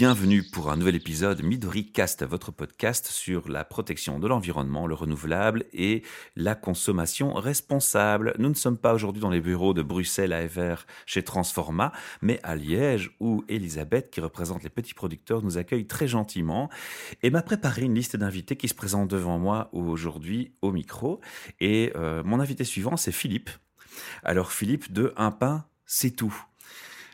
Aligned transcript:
Bienvenue 0.00 0.42
pour 0.42 0.70
un 0.70 0.78
nouvel 0.78 0.94
épisode 0.94 1.42
Midori 1.42 1.92
Cast, 1.92 2.24
votre 2.24 2.52
podcast 2.52 3.08
sur 3.08 3.50
la 3.50 3.66
protection 3.66 4.18
de 4.18 4.26
l'environnement, 4.26 4.86
le 4.86 4.94
renouvelable 4.94 5.66
et 5.74 6.04
la 6.36 6.54
consommation 6.54 7.34
responsable. 7.34 8.34
Nous 8.38 8.48
ne 8.48 8.54
sommes 8.54 8.78
pas 8.78 8.94
aujourd'hui 8.94 9.20
dans 9.20 9.28
les 9.28 9.42
bureaux 9.42 9.74
de 9.74 9.82
Bruxelles 9.82 10.32
AFR 10.32 10.86
chez 11.04 11.22
Transforma, 11.22 11.92
mais 12.22 12.40
à 12.44 12.56
Liège 12.56 13.14
où 13.20 13.44
Elisabeth, 13.50 14.10
qui 14.10 14.22
représente 14.22 14.62
les 14.62 14.70
petits 14.70 14.94
producteurs, 14.94 15.42
nous 15.42 15.58
accueille 15.58 15.86
très 15.86 16.08
gentiment 16.08 16.70
et 17.22 17.28
m'a 17.28 17.42
préparé 17.42 17.82
une 17.82 17.94
liste 17.94 18.16
d'invités 18.16 18.56
qui 18.56 18.68
se 18.68 18.74
présentent 18.74 19.10
devant 19.10 19.38
moi 19.38 19.68
aujourd'hui 19.74 20.54
au 20.62 20.72
micro. 20.72 21.20
Et 21.60 21.92
euh, 21.94 22.22
mon 22.24 22.40
invité 22.40 22.64
suivant, 22.64 22.96
c'est 22.96 23.12
Philippe. 23.12 23.50
Alors 24.24 24.50
Philippe 24.50 24.94
de 24.94 25.12
Un 25.18 25.30
pain, 25.30 25.66
c'est 25.84 26.12
tout. 26.12 26.34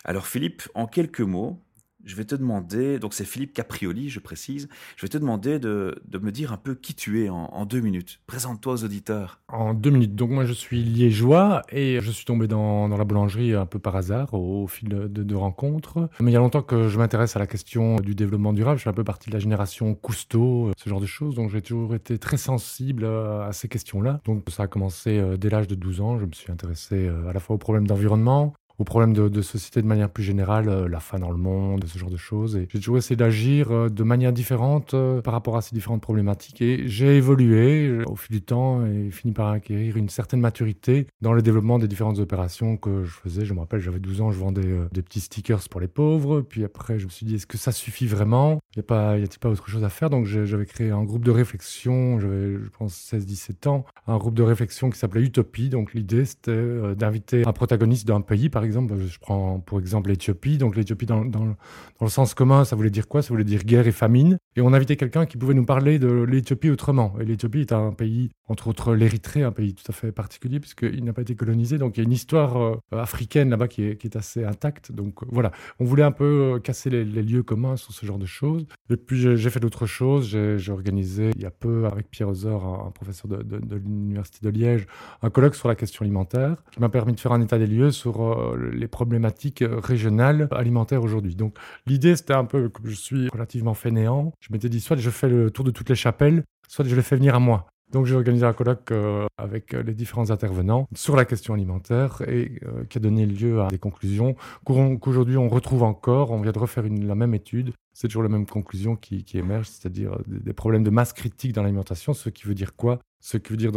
Alors 0.05 0.29
Philippe, 0.29 0.69
en 0.77 0.87
quelques 0.87 1.19
mots, 1.21 1.66
je 2.07 2.15
vais 2.15 2.25
te 2.25 2.35
demander, 2.35 2.99
donc 2.99 3.13
c'est 3.13 3.25
Philippe 3.25 3.53
Caprioli, 3.53 4.09
je 4.09 4.21
précise, 4.21 4.69
je 4.97 5.03
vais 5.03 5.09
te 5.09 5.19
demander 5.19 5.59
de, 5.59 6.01
me 6.23 6.31
dire 6.31 6.53
un 6.53 6.57
peu 6.57 6.75
qui 6.75 6.95
tu 6.95 7.25
es 7.25 7.29
en, 7.29 7.67
deux 7.67 7.81
minutes. 7.81 8.21
Présente-toi 8.27 8.73
aux 8.73 8.85
auditeurs. 8.85 9.41
En 9.49 9.75
deux 9.75 9.91
minutes. 9.91 10.15
Donc 10.15 10.31
moi 10.31 10.45
je 10.45 10.53
suis 10.53 10.83
liégeois 10.83 11.63
et 11.71 12.01
je 12.01 12.11
suis 12.11 12.25
tombé 12.25 12.47
dans, 12.47 12.89
la 12.89 13.05
boulangerie 13.05 13.55
un 13.55 13.67
peu 13.67 13.79
par 13.79 13.97
hasard 13.97 14.33
au, 14.35 14.67
fil 14.67 14.89
de, 14.89 15.35
rencontres. 15.35 16.09
Mais 16.21 16.31
il 16.31 16.35
y 16.35 16.37
a 16.37 16.41
longtemps 16.41 16.63
que 16.63 16.89
je 16.89 16.99
m'intéresse 16.99 17.37
à 17.37 17.39
la 17.39 17.47
question 17.47 17.97
du 17.97 18.15
développement 18.15 18.53
durable. 18.53 18.79
Je 18.79 18.83
suis 18.83 18.91
un 18.91 18.95
peu 18.95 19.05
partie 19.05 19.29
de 19.29 19.35
la 19.35 19.41
génération 19.41 19.95
Cousteau, 19.95 20.71
ce 20.77 20.89
genre 20.89 21.01
de 21.01 21.07
choses. 21.07 21.35
Donc 21.35 21.51
j'ai 21.51 21.61
toujours 21.61 21.95
été 21.95 22.19
très 22.19 22.37
sensible 22.37 23.05
à 23.05 23.51
ces 23.53 23.69
questions-là. 23.69 24.21
Donc 24.25 24.45
ça 24.49 24.65
a 24.65 24.67
commencé 24.67 25.19
euh, 25.19 25.37
dès 25.37 25.51
l'âge 25.51 25.67
de 25.67 25.75
12 25.75 26.01
ans. 26.01 26.19
Je 26.19 26.25
me 26.25 26.33
suis 26.33 26.53
intéressé 26.53 27.07
euh, 27.09 27.29
à 27.29 27.33
la 27.33 27.41
fois 27.41 27.57
aux 27.57 27.59
problèmes 27.59 27.87
d'environnement, 27.87 28.55
aux 28.79 28.85
problèmes 28.85 29.13
de, 29.13 29.43
société 29.43 29.81
de 29.81 29.87
manière 29.87 30.11
plus 30.11 30.23
générale, 30.23 30.69
euh, 30.69 30.89
la 30.89 31.01
faim 31.01 31.19
dans 31.19 31.31
le 31.31 31.37
monde, 31.37 31.85
ce 31.87 31.99
genre 31.99 32.11
de 32.11 32.17
choses. 32.17 32.57
Et 32.57 32.69
j'ai 32.71 32.79
toujours 32.79 32.99
essayé 32.99 33.17
d'agir 33.17 33.71
euh, 33.71 33.89
de 33.89 34.03
manière 34.03 34.33
différente 34.33 34.95
euh, 34.95 35.23
par 35.23 35.33
rapport 35.33 35.57
à 35.57 35.63
ces 35.63 35.75
différentes 35.75 36.03
problématiques. 36.03 36.61
Et 36.61 36.87
j'ai 36.87 37.17
évolué 37.17 38.05
au 38.07 38.17
fil 38.17 38.37
du 38.37 38.43
temps 38.43 38.85
et 38.85 39.11
fini 39.11 39.33
par 39.33 39.49
acquérir 39.49 39.97
une 39.97 40.09
certaine 40.09 40.41
maturité 40.41 41.07
dans 41.23 41.33
le 41.33 41.43
développement 41.43 41.79
des 41.79 41.89
différentes 41.89 42.19
opérations 42.19 42.77
que 42.77 43.05
je 43.05 43.11
faisais. 43.11 43.45
Je 43.45 43.55
me 43.55 43.61
rappelle, 43.61 43.81
j'avais 43.81 43.99
12 43.99 44.21
ans, 44.21 44.31
je 44.31 44.39
vendais 44.39 44.67
des 44.93 45.03
petits 45.03 45.21
stickers 45.21 45.69
pour 45.71 45.81
les 45.81 45.89
pauvres. 45.89 46.43
Puis 46.43 46.65
après, 46.65 46.99
je 46.99 47.07
me 47.07 47.11
suis 47.11 47.25
dit, 47.25 47.37
est-ce 47.37 47.47
que 47.47 47.59
ça 47.59 47.73
suffit 47.73 48.07
vraiment? 48.07 48.61
A, 48.77 49.11
a-t-il 49.13 49.39
pas 49.39 49.49
autre 49.49 49.69
chose 49.69 49.85
à 49.85 49.89
faire? 49.89 50.11
Donc 50.11 50.27
j'avais 50.27 50.67
créé 50.67 50.91
un 50.91 51.05
groupe 51.05 51.25
de 51.25 51.31
réflexion, 51.31 52.19
j'avais, 52.19 52.55
je 52.55 52.69
pense, 52.79 52.95
16-17 53.13 53.69
ans, 53.69 53.87
un 54.07 54.19
groupe 54.19 54.35
de 54.35 54.43
réflexion 54.43 54.91
qui 54.91 54.99
s'appelait 54.99 55.23
Utopie. 55.23 55.71
Donc 55.71 55.95
l'idée, 55.95 56.25
c'était 56.25 56.95
d'inviter 56.95 57.47
un 57.47 57.53
protagoniste 57.53 58.07
d'un 58.07 58.21
pays, 58.21 58.51
par 58.51 58.65
exemple, 58.67 58.95
je 58.99 59.19
prends 59.19 59.61
pour 59.61 59.81
exemple 59.81 60.11
l'Éthiopie. 60.11 60.59
Donc 60.59 60.77
l'Éthiopie, 60.77 61.07
dans, 61.07 61.25
dans, 61.25 61.57
le 62.01 62.09
sens 62.09 62.35
commun, 62.35 62.65
ça 62.65 62.77
voulait 62.77 62.91
dire 62.91 63.09
quoi? 63.09 63.23
Ça 63.23 63.29
voulait 63.29 63.45
dire 63.45 63.65
guerre 63.65 63.87
et 63.87 63.93
famine. 63.93 64.39
Et 64.57 64.61
on 64.61 64.73
invitait 64.73 64.97
quelqu'un 64.97 65.27
qui 65.27 65.37
pouvait 65.37 65.55
nous 65.55 65.65
parler 65.65 65.99
de 65.99 66.09
l'Éthiopie 66.09 66.71
autrement. 66.71 67.15
Et 67.21 67.25
l'Éthiopie 67.25 67.61
est 67.61 67.73
un 67.73 67.93
pays, 67.93 68.31
entre 68.49 68.69
autres 68.69 68.95
l'Érythrée, 68.95 69.43
un 69.43 69.53
pays 69.53 69.75
tout 69.75 69.85
à 69.89 69.93
fait 69.93 70.13
particulier, 70.13 70.61
puisqu'il 70.61 71.05
n'a 71.05 71.13
pas 71.13 71.23
été 71.23 71.35
colonisé. 71.35 71.79
Donc 71.79 71.97
il 71.97 72.01
y 72.01 72.03
a 72.03 72.05
une 72.05 72.13
histoire 72.13 72.57
euh, 72.57 72.77
africaine 72.93 73.51
là-bas 73.51 73.69
qui 73.69 73.85
est, 73.85 73.97
qui 73.97 74.07
est, 74.07 74.17
assez 74.17 74.45
intacte. 74.45 74.93
Donc 74.93 75.15
voilà, 75.29 75.53
on 75.79 75.85
voulait 75.85 76.03
un 76.03 76.13
peu 76.13 76.55
euh, 76.55 76.59
casser 76.59 76.91
les, 76.91 77.05
lieux 77.05 77.43
communs 77.43 77.77
sur 77.77 77.93
ce 77.93 78.05
genre 78.05 78.19
de 78.19 78.27
choses. 78.27 78.67
Et 78.91 78.97
puis 78.97 79.19
j'ai 79.37 79.51
fait 79.51 79.61
d'autres 79.61 79.87
choses. 79.87 80.29
J'ai 80.29 80.73
organisé 80.73 81.31
il 81.35 81.43
y 81.43 81.47
a 81.47 81.51
peu 81.51 81.87
avec 81.87 82.11
Pierre 82.11 82.29
Ozor, 82.29 82.87
un, 82.87 82.91
professeur 82.91 83.29
de, 83.29 83.43
de, 83.43 83.77
l'Université 83.77 84.39
de 84.43 84.51
Liège, 84.51 84.87
un 85.23 85.31
colloque 85.31 85.55
sur 85.55 85.69
la 85.69 85.75
question 85.75 86.03
alimentaire 86.03 86.57
qui 86.73 86.81
m'a 86.81 86.89
permis 86.89 87.13
de 87.13 87.21
faire 87.21 87.33
un 87.33 87.41
état 87.41 87.59
des 87.59 87.67
lieux 87.67 87.91
sur 87.91 88.23
euh, 88.23 88.56
les 88.57 88.89
problématiques 88.89 89.63
euh, 89.63 89.79
régionales 89.79 90.49
alimentaires 90.51 91.03
aujourd'hui. 91.03 91.35
Donc 91.35 91.57
l'idée, 91.87 92.17
c'était 92.17 92.35
un 92.35 92.45
peu, 92.45 92.69
comme 92.69 92.87
je 92.87 92.95
suis 92.95 93.29
relativement 93.29 93.75
fainéant, 93.75 94.33
je 94.41 94.53
m'étais 94.53 94.69
dit, 94.69 94.81
soit 94.81 94.97
je 94.97 95.11
fais 95.11 95.29
le 95.29 95.51
tour 95.51 95.65
de 95.65 95.71
toutes 95.71 95.89
les 95.89 95.95
chapelles, 95.95 96.45
soit 96.69 96.85
je 96.85 96.95
les 96.95 97.03
fais 97.03 97.17
venir 97.17 97.35
à 97.35 97.41
moi. 97.41 97.67
Donc 97.93 98.07
j'ai 98.07 98.17
organisé 98.17 98.45
un 98.45 98.53
colloque 98.53 98.91
euh, 98.91 99.27
avec 99.39 99.73
les 99.73 99.95
différents 99.95 100.31
intervenants 100.31 100.89
sur 100.95 101.15
la 101.15 101.25
question 101.25 101.55
alimentaire 101.55 102.21
et 102.27 102.59
euh, 102.67 102.85
qui 102.89 102.99
a 102.99 103.01
donné 103.01 103.27
lieu 103.27 103.63
à 103.63 103.69
des 103.69 103.79
conclusions 103.79 104.35
qu'aujourd'hui 104.65 105.37
on 105.37 105.49
retrouve 105.49 105.85
encore. 105.85 106.33
On 106.33 106.41
vient 106.41 106.53
de 106.53 106.59
refaire 106.59 106.85
la 106.85 107.15
même 107.15 107.35
étude. 107.35 107.73
C'est 107.97 108.09
toujours 108.09 108.25
la 108.25 108.29
même 108.29 108.45
conclusion 108.45 108.95
qui, 108.95 109.25
émerge, 109.33 109.69
c'est-à-dire 109.69 110.19
des, 110.27 110.53
problèmes 110.53 110.85
de 110.85 110.91
masse 110.91 111.15
critique 111.15 111.53
dans 111.53 111.63
l'alimentation, 111.63 112.13
ce 112.13 112.29
qui 112.29 112.45
veut 112.45 112.55
dire 112.55 112.77
quoi? 112.77 112.99
Ce 113.21 113.39
qui 113.39 113.53
veut 113.53 113.57
dire 113.57 113.73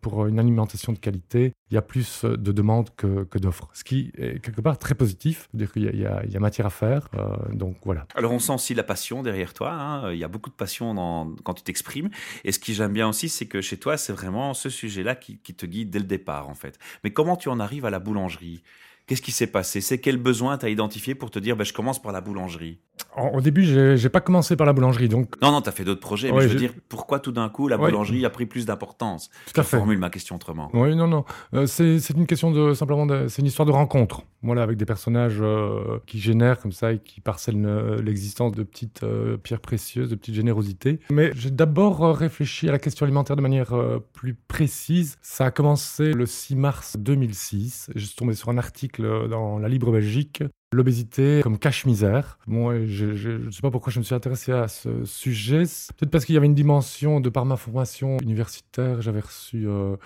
pour 0.00 0.26
une 0.26 0.38
alimentation 0.38 0.94
de 0.94 0.98
qualité, 0.98 1.52
il 1.70 1.74
y 1.74 1.76
a 1.76 1.82
plus 1.82 2.24
de 2.24 2.50
demandes 2.50 2.88
que, 2.96 3.38
d'offres. 3.38 3.68
Ce 3.74 3.84
qui 3.84 4.10
est 4.16 4.42
quelque 4.42 4.62
part 4.62 4.78
très 4.78 4.94
positif, 4.94 5.50
dire 5.52 5.70
qu'il 5.70 5.82
y, 5.84 6.06
a 6.06 6.40
matière 6.40 6.64
à 6.64 6.70
faire. 6.70 7.10
Euh, 7.12 7.36
donc 7.52 7.76
voilà. 7.84 8.06
Alors 8.14 8.32
on 8.32 8.38
sent 8.38 8.54
aussi 8.54 8.72
la 8.72 8.82
passion 8.82 9.22
derrière 9.22 9.52
toi. 9.52 9.70
Hein. 9.70 10.12
Il 10.14 10.18
y 10.18 10.24
a 10.24 10.28
beaucoup 10.28 10.48
de 10.48 10.54
passion 10.54 11.36
quand 11.44 11.52
tu 11.52 11.62
t'exprimes. 11.62 12.08
Et 12.44 12.52
ce 12.52 12.58
qui 12.58 12.72
j'aime 12.72 12.94
bien 12.94 13.06
aussi, 13.06 13.28
c'est 13.28 13.46
que 13.46 13.60
chez 13.60 13.76
toi, 13.76 13.98
c'est 13.98 14.14
vraiment 14.14 14.54
ce 14.54 14.70
sujet-là 14.70 15.14
qui 15.14 15.38
te 15.38 15.66
guide 15.66 15.90
dès 15.90 15.98
le 15.98 16.06
départ 16.06 16.48
en 16.48 16.54
fait. 16.54 16.78
Mais 17.04 17.10
comment 17.10 17.36
tu 17.36 17.50
en 17.50 17.60
arrives 17.60 17.84
à 17.84 17.90
la 17.90 17.98
boulangerie? 17.98 18.62
Qu'est-ce 19.06 19.22
qui 19.22 19.30
s'est 19.30 19.46
passé? 19.46 19.80
C'est 19.80 19.98
quel 19.98 20.16
besoin 20.16 20.58
tu 20.58 20.66
as 20.66 20.68
identifié 20.68 21.14
pour 21.14 21.30
te 21.30 21.38
dire 21.38 21.56
ben, 21.56 21.64
je 21.64 21.72
commence 21.72 22.02
par 22.02 22.10
la 22.10 22.20
boulangerie? 22.20 22.80
Au 23.16 23.40
début, 23.40 23.64
j'ai 23.96 24.08
pas 24.08 24.20
commencé 24.20 24.56
par 24.56 24.66
la 24.66 24.72
boulangerie. 24.72 25.08
donc. 25.08 25.40
Non, 25.40 25.52
non, 25.52 25.62
tu 25.62 25.68
as 25.68 25.72
fait 25.72 25.84
d'autres 25.84 26.00
projets, 26.00 26.32
mais 26.32 26.42
je 26.42 26.48
veux 26.48 26.54
dire, 26.54 26.72
pourquoi 26.88 27.18
tout 27.18 27.32
d'un 27.32 27.48
coup 27.48 27.68
la 27.68 27.76
boulangerie 27.78 28.24
a 28.24 28.30
pris 28.30 28.46
plus 28.46 28.66
d'importance? 28.66 29.30
À 29.54 29.62
fait. 29.62 29.76
Je 29.76 29.76
formule 29.78 29.98
ma 29.98 30.10
question 30.10 30.36
autrement. 30.36 30.70
Oui, 30.74 30.94
non, 30.96 31.06
non. 31.06 31.24
Euh, 31.54 31.66
c'est 31.66 32.10
une 32.10 32.26
question 32.26 32.50
de 32.50 32.74
simplement, 32.74 33.06
c'est 33.28 33.42
une 33.42 33.46
histoire 33.46 33.66
de 33.66 33.72
rencontre. 33.72 34.22
Voilà, 34.42 34.62
avec 34.62 34.76
des 34.76 34.84
personnages 34.84 35.38
euh, 35.40 35.98
qui 36.06 36.20
génèrent 36.20 36.60
comme 36.60 36.72
ça 36.72 36.92
et 36.92 36.98
qui 36.98 37.20
parcellent 37.20 37.64
euh, 37.64 38.00
l'existence 38.02 38.52
de 38.52 38.62
petites 38.62 39.04
pierres 39.42 39.60
précieuses, 39.60 40.10
de 40.10 40.14
petites 40.14 40.34
générosités. 40.34 41.00
Mais 41.10 41.30
j'ai 41.34 41.50
d'abord 41.50 42.16
réfléchi 42.16 42.68
à 42.68 42.72
la 42.72 42.78
question 42.78 43.04
alimentaire 43.04 43.36
de 43.36 43.42
manière 43.42 43.74
plus 44.12 44.34
précise. 44.34 45.16
Ça 45.22 45.46
a 45.46 45.50
commencé 45.50 46.12
le 46.12 46.26
6 46.26 46.56
mars 46.56 46.96
2006. 46.98 47.90
Je 47.94 48.04
suis 48.04 48.16
tombé 48.16 48.34
sur 48.34 48.50
un 48.50 48.58
article 48.58 48.95
dans 49.02 49.58
la 49.58 49.68
Libre 49.68 49.92
Belgique 49.92 50.42
l'obésité 50.72 51.40
comme 51.42 51.58
cache-misère. 51.58 52.38
Moi, 52.46 52.86
je 52.86 53.28
ne 53.28 53.50
sais 53.50 53.62
pas 53.62 53.70
pourquoi 53.70 53.92
je 53.92 54.00
me 54.00 54.04
suis 54.04 54.14
intéressé 54.14 54.52
à 54.52 54.66
ce 54.68 55.04
sujet. 55.04 55.62
Peut-être 55.96 56.10
parce 56.10 56.24
qu'il 56.24 56.34
y 56.34 56.38
avait 56.38 56.46
une 56.46 56.54
dimension, 56.54 57.20
de 57.20 57.28
par 57.28 57.44
ma 57.44 57.56
formation 57.56 58.18
universitaire, 58.18 59.00
j'avais 59.00 59.20
reçu 59.20 59.68
euh, 59.68 59.96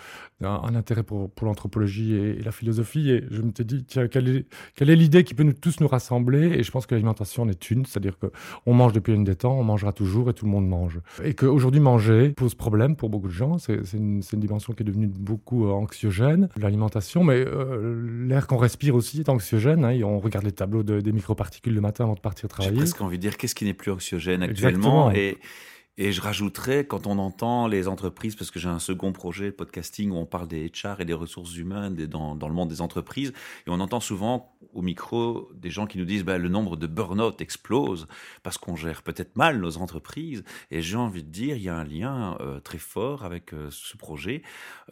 un, 0.43 0.75
intérêt 0.75 1.03
pour, 1.03 1.31
l'anthropologie 1.43 2.15
et, 2.15 2.43
la 2.43 2.53
philosophie. 2.53 3.11
Et 3.11 3.25
je 3.31 3.41
me 3.41 3.51
suis 3.55 3.65
dit, 3.65 3.85
tiens, 3.85 4.07
quelle 4.07 4.29
est, 4.29 4.95
l'idée 4.97 5.25
qui 5.25 5.35
peut 5.35 5.45
nous 5.45 5.55
tous 5.55 5.81
nous 5.81 5.89
rassembler? 5.89 6.59
Et 6.59 6.63
je 6.63 6.71
pense 6.71 6.87
que 6.87 6.95
l'alimentation 6.95 7.45
en 7.45 7.49
est 7.49 7.71
une. 7.71 7.87
C'est-à-dire 7.87 8.19
qu'on 8.19 8.75
mange 8.75 8.93
depuis 8.93 9.15
une 9.15 9.25
des 9.25 9.37
temps, 9.37 9.59
on 9.59 9.65
mangera 9.65 9.93
toujours 9.93 10.29
et 10.29 10.35
tout 10.35 10.45
le 10.45 10.51
monde 10.51 10.69
mange. 10.69 11.01
Et 11.25 11.33
qu'aujourd'hui, 11.35 11.81
manger 11.81 12.31
pose 12.31 12.55
problème 12.55 12.97
pour 12.97 13.09
beaucoup 13.09 13.29
de 13.29 13.33
gens. 13.33 13.57
C'est 13.59 13.81
une, 13.95 14.21
dimension 14.41 14.73
qui 14.73 14.83
est 14.83 14.87
devenue 14.87 15.07
beaucoup 15.07 15.67
euh, 15.67 15.71
anxiogène, 15.71 16.49
l'alimentation. 16.57 17.25
Mais 17.25 17.45
euh, 17.47 18.27
l'air 18.27 18.47
qu'on 18.47 18.57
respire 18.59 18.95
aussi 18.95 19.21
est 19.21 19.29
anxiogène. 19.29 19.85
Hein, 19.85 20.01
on 20.03 20.19
regarde 20.19 20.45
les 20.45 20.50
tableaux 20.53 20.83
de, 20.83 21.01
des 21.01 21.13
microparticules 21.13 21.75
le 21.75 21.81
matin 21.81 22.05
avant 22.05 22.15
de 22.15 22.21
partir 22.21 22.49
travailler. 22.49 22.75
J'ai 22.75 22.81
presque 22.81 23.01
envie 23.01 23.17
de 23.17 23.23
dire 23.23 23.37
qu'est-ce 23.37 23.55
qui 23.55 23.65
n'est 23.65 23.75
plus 23.75 23.91
anxiogène 23.91 24.43
actuellement 24.43 25.11
et, 25.11 25.39
et 26.01 26.13
je 26.13 26.23
rajouterais, 26.23 26.87
quand 26.87 27.07
on 27.07 27.19
entend 27.19 27.67
les 27.67 27.87
entreprises, 27.87 28.35
parce 28.35 28.51
que 28.51 28.59
j'ai 28.59 28.71
un 28.71 28.79
second 28.79 29.13
projet 29.13 29.53
podcasting 29.53 30.11
où 30.13 30.17
on 30.17 30.25
parle 30.25 30.49
des 30.49 30.67
HR 30.71 30.99
et 31.01 31.05
des 31.05 31.13
ressources 31.13 31.55
humaines 31.59 31.95
dans, 32.07 32.35
le 32.35 32.55
monde 32.55 32.71
des 32.71 32.81
entreprises, 32.81 33.35
et 33.67 33.71
on 33.71 33.81
entend 33.81 34.01
souvent 34.01 34.57
au 34.73 34.81
micro 34.81 35.51
des 35.55 35.69
gens 35.69 35.87
qui 35.87 35.99
nous 35.99 36.07
disent 36.07 36.25
bah, 36.25 36.39
le 36.39 36.49
nombre 36.49 36.79
de 36.79 36.87
burn-out 36.87 37.43
explose 37.43 38.07
parce 38.43 38.57
qu'on 38.57 38.77
gère 38.77 39.03
peut-être 39.03 39.37
mal 39.37 39.61
nos 39.61 39.77
entreprises. 39.77 40.43
Et 40.71 40.81
j'ai 40.81 40.97
envie 40.97 41.23
de 41.23 41.29
dire, 41.29 41.57
il 41.57 41.63
y 41.63 41.69
a 41.69 41.77
un 41.77 41.85
lien 41.85 42.39
euh, 42.41 42.61
très 42.61 42.79
fort 42.79 43.25
avec 43.25 43.53
euh, 43.53 43.69
ce 43.71 43.99
projet. 43.99 44.43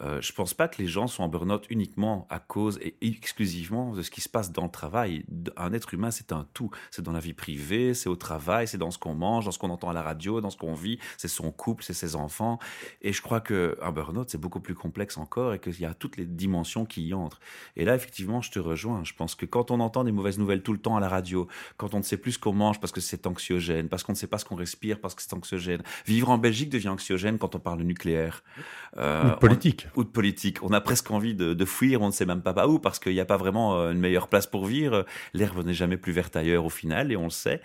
Euh, 0.01 0.21
je 0.21 0.31
pense 0.33 0.53
pas 0.53 0.67
que 0.67 0.79
les 0.79 0.87
gens 0.87 1.07
sont 1.07 1.23
en 1.23 1.27
burn-out 1.27 1.65
uniquement 1.71 2.27
à 2.29 2.37
cause 2.37 2.77
et 2.83 2.95
exclusivement 3.01 3.95
de 3.95 4.03
ce 4.03 4.11
qui 4.11 4.21
se 4.21 4.29
passe 4.29 4.51
dans 4.51 4.65
le 4.65 4.71
travail. 4.71 5.25
Un 5.57 5.73
être 5.73 5.91
humain, 5.91 6.11
c'est 6.11 6.33
un 6.33 6.45
tout. 6.53 6.69
C'est 6.91 7.01
dans 7.01 7.13
la 7.13 7.19
vie 7.19 7.33
privée, 7.33 7.95
c'est 7.95 8.09
au 8.09 8.15
travail, 8.15 8.67
c'est 8.67 8.77
dans 8.77 8.91
ce 8.91 8.99
qu'on 8.99 9.15
mange, 9.15 9.45
dans 9.45 9.51
ce 9.51 9.57
qu'on 9.57 9.71
entend 9.71 9.89
à 9.89 9.93
la 9.93 10.03
radio, 10.03 10.39
dans 10.39 10.51
ce 10.51 10.57
qu'on 10.57 10.75
vit 10.75 10.98
c'est 11.17 11.27
son 11.27 11.51
couple, 11.51 11.83
c'est 11.83 11.93
ses 11.93 12.15
enfants. 12.15 12.59
Et 13.01 13.13
je 13.13 13.21
crois 13.21 13.41
qu'un 13.41 13.91
burn-out, 13.91 14.29
c'est 14.29 14.37
beaucoup 14.37 14.59
plus 14.59 14.75
complexe 14.75 15.17
encore 15.17 15.53
et 15.53 15.59
qu'il 15.59 15.79
y 15.79 15.85
a 15.85 15.93
toutes 15.93 16.17
les 16.17 16.25
dimensions 16.25 16.85
qui 16.85 17.03
y 17.03 17.13
entrent. 17.13 17.39
Et 17.75 17.85
là, 17.85 17.95
effectivement, 17.95 18.41
je 18.41 18.51
te 18.51 18.59
rejoins. 18.59 19.03
Je 19.03 19.13
pense 19.13 19.35
que 19.35 19.45
quand 19.45 19.71
on 19.71 19.79
entend 19.79 20.03
des 20.03 20.11
mauvaises 20.11 20.39
nouvelles 20.39 20.61
tout 20.61 20.73
le 20.73 20.79
temps 20.79 20.95
à 20.95 20.99
la 20.99 21.09
radio, 21.09 21.47
quand 21.77 21.93
on 21.93 21.97
ne 21.97 22.03
sait 22.03 22.17
plus 22.17 22.33
ce 22.33 22.39
qu'on 22.39 22.53
mange 22.53 22.79
parce 22.79 22.91
que 22.91 23.01
c'est 23.01 23.27
anxiogène, 23.27 23.89
parce 23.89 24.03
qu'on 24.03 24.13
ne 24.13 24.17
sait 24.17 24.27
pas 24.27 24.37
ce 24.37 24.45
qu'on 24.45 24.55
respire 24.55 24.99
parce 24.99 25.15
que 25.15 25.21
c'est 25.21 25.33
anxiogène, 25.33 25.81
vivre 26.05 26.29
en 26.29 26.37
Belgique 26.37 26.69
devient 26.69 26.89
anxiogène 26.89 27.37
quand 27.37 27.55
on 27.55 27.59
parle 27.59 27.79
de 27.79 27.83
nucléaire. 27.83 28.43
Euh, 28.97 29.23
ou 29.23 29.29
de 29.29 29.35
politique. 29.35 29.87
ou 29.95 30.03
de 30.03 30.09
politique. 30.09 30.63
On 30.63 30.71
a 30.73 30.81
presque 30.81 31.11
envie 31.11 31.35
de, 31.35 31.65
fuir, 31.65 32.01
on 32.01 32.07
ne 32.07 32.11
sait 32.11 32.25
même 32.25 32.41
pas 32.41 32.67
où 32.67 32.79
parce 32.79 32.99
qu'il 32.99 33.13
n'y 33.13 33.19
a 33.19 33.25
pas 33.25 33.37
vraiment 33.37 33.77
euh, 33.77 33.91
une 33.91 33.99
meilleure 33.99 34.27
place 34.27 34.47
pour 34.47 34.65
vivre. 34.65 35.05
L'herbe 35.33 35.65
n'est 35.65 35.73
jamais 35.73 35.97
plus 35.97 36.11
verte 36.11 36.35
ailleurs 36.35 36.65
au 36.65 36.69
final 36.69 37.11
et 37.11 37.15
on 37.15 37.25
le 37.25 37.29
sait. 37.29 37.61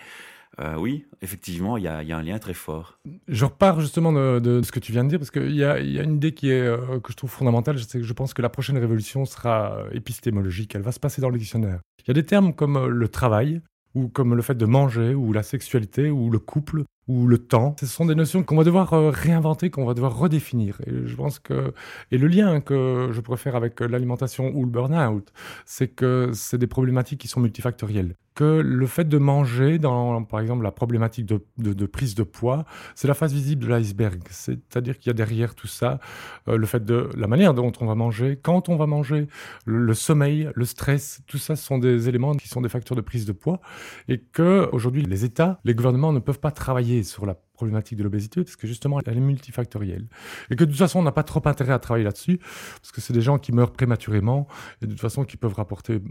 Euh, 0.59 0.75
oui, 0.77 1.05
effectivement, 1.21 1.77
il 1.77 1.83
y, 1.83 1.87
a, 1.87 1.97
un 1.97 2.23
lien 2.23 2.39
très 2.39 2.53
fort. 2.53 2.99
Je 3.27 3.45
repars 3.45 3.81
justement 3.81 4.13
de, 4.13 4.61
ce 4.63 4.71
que 4.71 4.79
tu 4.79 4.91
viens 4.91 5.03
de 5.03 5.09
dire, 5.09 5.19
parce 5.19 5.31
qu'il 5.31 5.55
y, 5.55 5.63
a, 5.63 5.79
une 5.79 6.15
idée 6.15 6.33
qui 6.33 6.49
est, 6.49 6.61
euh, 6.61 6.99
que 6.99 7.11
je 7.11 7.17
trouve 7.17 7.29
fondamentale, 7.29 7.77
c'est 7.79 7.99
que 7.99 8.05
je 8.05 8.13
pense 8.13 8.33
que 8.33 8.41
la 8.41 8.49
prochaine 8.49 8.77
révolution 8.77 9.25
sera 9.25 9.77
euh, 9.77 9.89
épistémologique, 9.91 10.75
elle 10.75 10.81
va 10.81 10.91
se 10.91 10.99
passer 10.99 11.21
dans 11.21 11.29
le 11.29 11.37
dictionnaire. 11.37 11.79
Il 11.99 12.07
y 12.07 12.11
a 12.11 12.13
des 12.13 12.25
termes 12.25 12.53
comme 12.53 12.87
le 12.87 13.07
travail, 13.07 13.61
ou 13.95 14.07
comme 14.07 14.35
le 14.35 14.41
fait 14.41 14.55
de 14.55 14.65
manger, 14.65 15.13
ou 15.13 15.33
la 15.33 15.43
sexualité, 15.43 16.09
ou 16.09 16.29
le 16.29 16.39
couple, 16.39 16.83
ou 17.07 17.27
le 17.27 17.37
temps. 17.37 17.75
Ce 17.79 17.85
sont 17.85 18.05
des 18.05 18.15
notions 18.15 18.43
qu'on 18.43 18.57
va 18.57 18.63
devoir 18.63 18.91
réinventer, 19.13 19.69
qu'on 19.69 19.85
va 19.85 19.93
devoir 19.93 20.17
redéfinir. 20.17 20.79
Et 20.85 21.05
je 21.05 21.15
pense 21.15 21.39
que 21.39 21.73
et 22.11 22.17
le 22.17 22.27
lien 22.27 22.61
que 22.61 23.09
je 23.11 23.21
pourrais 23.21 23.37
faire 23.37 23.55
avec 23.55 23.79
l'alimentation 23.79 24.51
ou 24.53 24.63
le 24.63 24.69
burn-out, 24.69 25.31
c'est 25.65 25.87
que 25.87 26.31
c'est 26.33 26.57
des 26.57 26.67
problématiques 26.67 27.21
qui 27.21 27.27
sont 27.27 27.39
multifactorielles. 27.39 28.15
Que 28.35 28.43
le 28.43 28.85
fait 28.85 29.07
de 29.07 29.17
manger, 29.17 29.79
dans 29.79 30.21
par 30.23 30.41
exemple 30.41 30.63
la 30.63 30.71
problématique 30.71 31.25
de, 31.25 31.85
prise 31.85 32.15
de 32.15 32.23
poids, 32.23 32.65
c'est 32.93 33.07
la 33.07 33.13
face 33.13 33.31
visible 33.31 33.63
de 33.63 33.69
l'iceberg. 33.69 34.21
C'est-à-dire 34.29 34.97
qu'il 34.97 35.07
y 35.07 35.11
a 35.11 35.13
derrière 35.13 35.55
tout 35.55 35.67
ça 35.67 35.99
euh, 36.47 36.57
le 36.57 36.65
fait 36.65 36.83
de 36.83 37.09
la 37.15 37.27
manière 37.27 37.53
dont 37.53 37.71
on 37.79 37.85
va 37.85 37.95
manger, 37.95 38.37
quand 38.41 38.69
on 38.69 38.75
va 38.75 38.87
manger, 38.87 39.27
le, 39.65 39.93
sommeil, 39.93 40.49
le 40.53 40.65
stress, 40.65 41.21
tout 41.27 41.37
ça 41.37 41.55
sont 41.55 41.77
des 41.77 42.09
éléments 42.09 42.35
qui 42.35 42.47
sont 42.49 42.61
des 42.61 42.69
facteurs 42.69 42.97
de 42.97 43.01
prise 43.01 43.25
de 43.25 43.31
poids 43.31 43.61
et 44.09 44.19
que 44.19 44.69
aujourd'hui 44.71 45.03
les 45.03 45.25
États, 45.25 45.59
les 45.63 45.73
gouvernements 45.73 46.11
ne 46.11 46.19
peuvent 46.19 46.39
pas 46.39 46.51
travailler 46.51 47.03
sur 47.03 47.25
la 47.25 47.35
problématique 47.55 47.97
de 47.97 48.03
l'obésité 48.03 48.43
parce 48.43 48.55
que 48.55 48.67
justement 48.67 48.99
elle 49.05 49.17
est 49.17 49.21
multifactorielle 49.21 50.07
et 50.51 50.55
que 50.55 50.63
de 50.63 50.69
toute 50.69 50.79
façon 50.79 50.99
on 50.99 51.03
n'a 51.03 51.11
pas 51.11 51.23
trop 51.23 51.41
intérêt 51.45 51.73
à 51.73 51.79
travailler 51.79 52.03
là-dessus 52.03 52.37
parce 52.37 52.91
que 52.91 53.01
c'est 53.01 53.13
des 53.13 53.21
gens 53.21 53.39
qui 53.39 53.51
meurent 53.51 53.71
prématurément 53.71 54.47
et 54.81 54.85
de 54.85 54.91
toute 54.91 55.01
façon 55.01 55.23
qui 55.23 55.37
peuvent 55.37 55.53
rapporter 55.53 56.01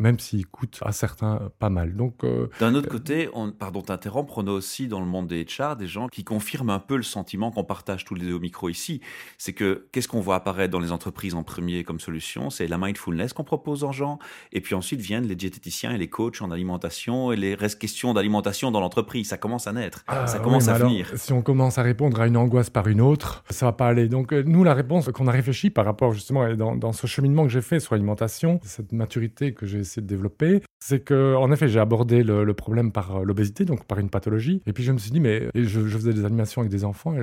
même 0.00 0.18
s'il 0.18 0.46
coûte 0.46 0.80
à 0.82 0.92
certains 0.92 1.50
pas 1.58 1.68
mal. 1.68 1.94
Donc, 1.94 2.24
euh, 2.24 2.48
D'un 2.58 2.74
autre 2.74 2.88
côté, 2.88 3.28
on, 3.34 3.52
pardon 3.52 3.82
t'interrompre, 3.82 4.38
on 4.38 4.46
a 4.46 4.50
aussi 4.50 4.88
dans 4.88 5.00
le 5.00 5.06
monde 5.06 5.28
des 5.28 5.44
HR 5.44 5.76
des 5.76 5.86
gens 5.86 6.08
qui 6.08 6.24
confirment 6.24 6.70
un 6.70 6.78
peu 6.78 6.96
le 6.96 7.02
sentiment 7.02 7.50
qu'on 7.50 7.64
partage 7.64 8.04
tous 8.04 8.14
les 8.14 8.26
deux 8.26 8.34
au 8.34 8.40
micro 8.40 8.68
ici. 8.68 9.00
C'est 9.36 9.52
que 9.52 9.88
qu'est-ce 9.92 10.08
qu'on 10.08 10.20
voit 10.20 10.36
apparaître 10.36 10.72
dans 10.72 10.80
les 10.80 10.90
entreprises 10.90 11.34
en 11.34 11.42
premier 11.42 11.84
comme 11.84 12.00
solution? 12.00 12.48
C'est 12.50 12.66
la 12.66 12.78
mindfulness 12.78 13.34
qu'on 13.34 13.44
propose 13.44 13.84
aux 13.84 13.92
gens. 13.92 14.18
Et 14.52 14.60
puis 14.60 14.74
ensuite 14.74 15.00
viennent 15.00 15.26
les 15.26 15.36
diététiciens 15.36 15.92
et 15.92 15.98
les 15.98 16.08
coachs 16.08 16.40
en 16.40 16.50
alimentation 16.50 17.30
et 17.30 17.36
les 17.36 17.54
restes 17.54 17.78
questions 17.78 18.14
d'alimentation 18.14 18.70
dans 18.70 18.80
l'entreprise. 18.80 19.28
Ça 19.28 19.36
commence 19.36 19.66
à 19.66 19.72
naître, 19.72 20.04
ah 20.08 20.26
ça 20.26 20.38
commence 20.38 20.68
à 20.68 20.78
venir. 20.78 21.12
Si 21.16 21.32
on 21.32 21.42
commence 21.42 21.76
à 21.76 21.82
répondre 21.82 22.20
à 22.20 22.26
une 22.26 22.38
angoisse 22.38 22.70
par 22.70 22.88
une 22.88 23.02
autre, 23.02 23.44
ça 23.50 23.66
va 23.66 23.72
pas 23.72 23.88
aller. 23.88 24.08
Donc 24.08 24.32
euh, 24.32 24.42
nous, 24.46 24.64
la 24.64 24.72
réponse 24.72 25.10
qu'on 25.12 25.28
a 25.28 25.32
réfléchi 25.32 25.68
par 25.68 25.84
rapport 25.84 26.12
justement 26.12 26.54
dans, 26.54 26.74
dans 26.74 26.92
ce 26.92 27.06
cheminement 27.06 27.44
que 27.44 27.50
j'ai 27.50 27.60
fait 27.60 27.80
sur 27.80 27.94
l'alimentation, 27.94 28.60
cette 28.62 28.92
maturité 28.92 29.52
que 29.52 29.66
j'ai 29.66 29.78
de 29.98 30.06
développer, 30.06 30.62
c'est 30.78 31.00
que, 31.00 31.34
en 31.34 31.50
effet, 31.52 31.68
j'ai 31.68 31.80
abordé 31.80 32.22
le, 32.22 32.54
problème 32.54 32.92
par 32.92 33.16
euh, 33.16 33.24
l'obésité, 33.24 33.64
donc 33.64 33.84
par 33.84 33.98
une 33.98 34.10
pathologie. 34.10 34.62
Et 34.66 34.72
puis 34.72 34.84
je 34.84 34.92
me 34.92 34.98
suis 34.98 35.10
dit, 35.10 35.20
mais 35.20 35.48
je, 35.54 35.80
faisais 35.80 36.12
des 36.12 36.24
animations 36.24 36.60
avec 36.60 36.70
des 36.70 36.84
enfants. 36.84 37.14
Et 37.14 37.20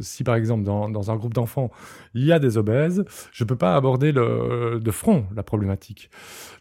si 0.00 0.24
par 0.24 0.34
exemple 0.34 0.64
dans, 0.64 1.10
un 1.10 1.16
groupe 1.16 1.34
d'enfants 1.34 1.70
il 2.14 2.24
y 2.24 2.32
a 2.32 2.38
des 2.38 2.58
obèses, 2.58 3.04
je 3.32 3.44
peux 3.44 3.56
pas 3.56 3.74
aborder 3.74 4.12
de 4.12 4.90
front 4.90 5.26
la 5.34 5.42
problématique. 5.42 6.10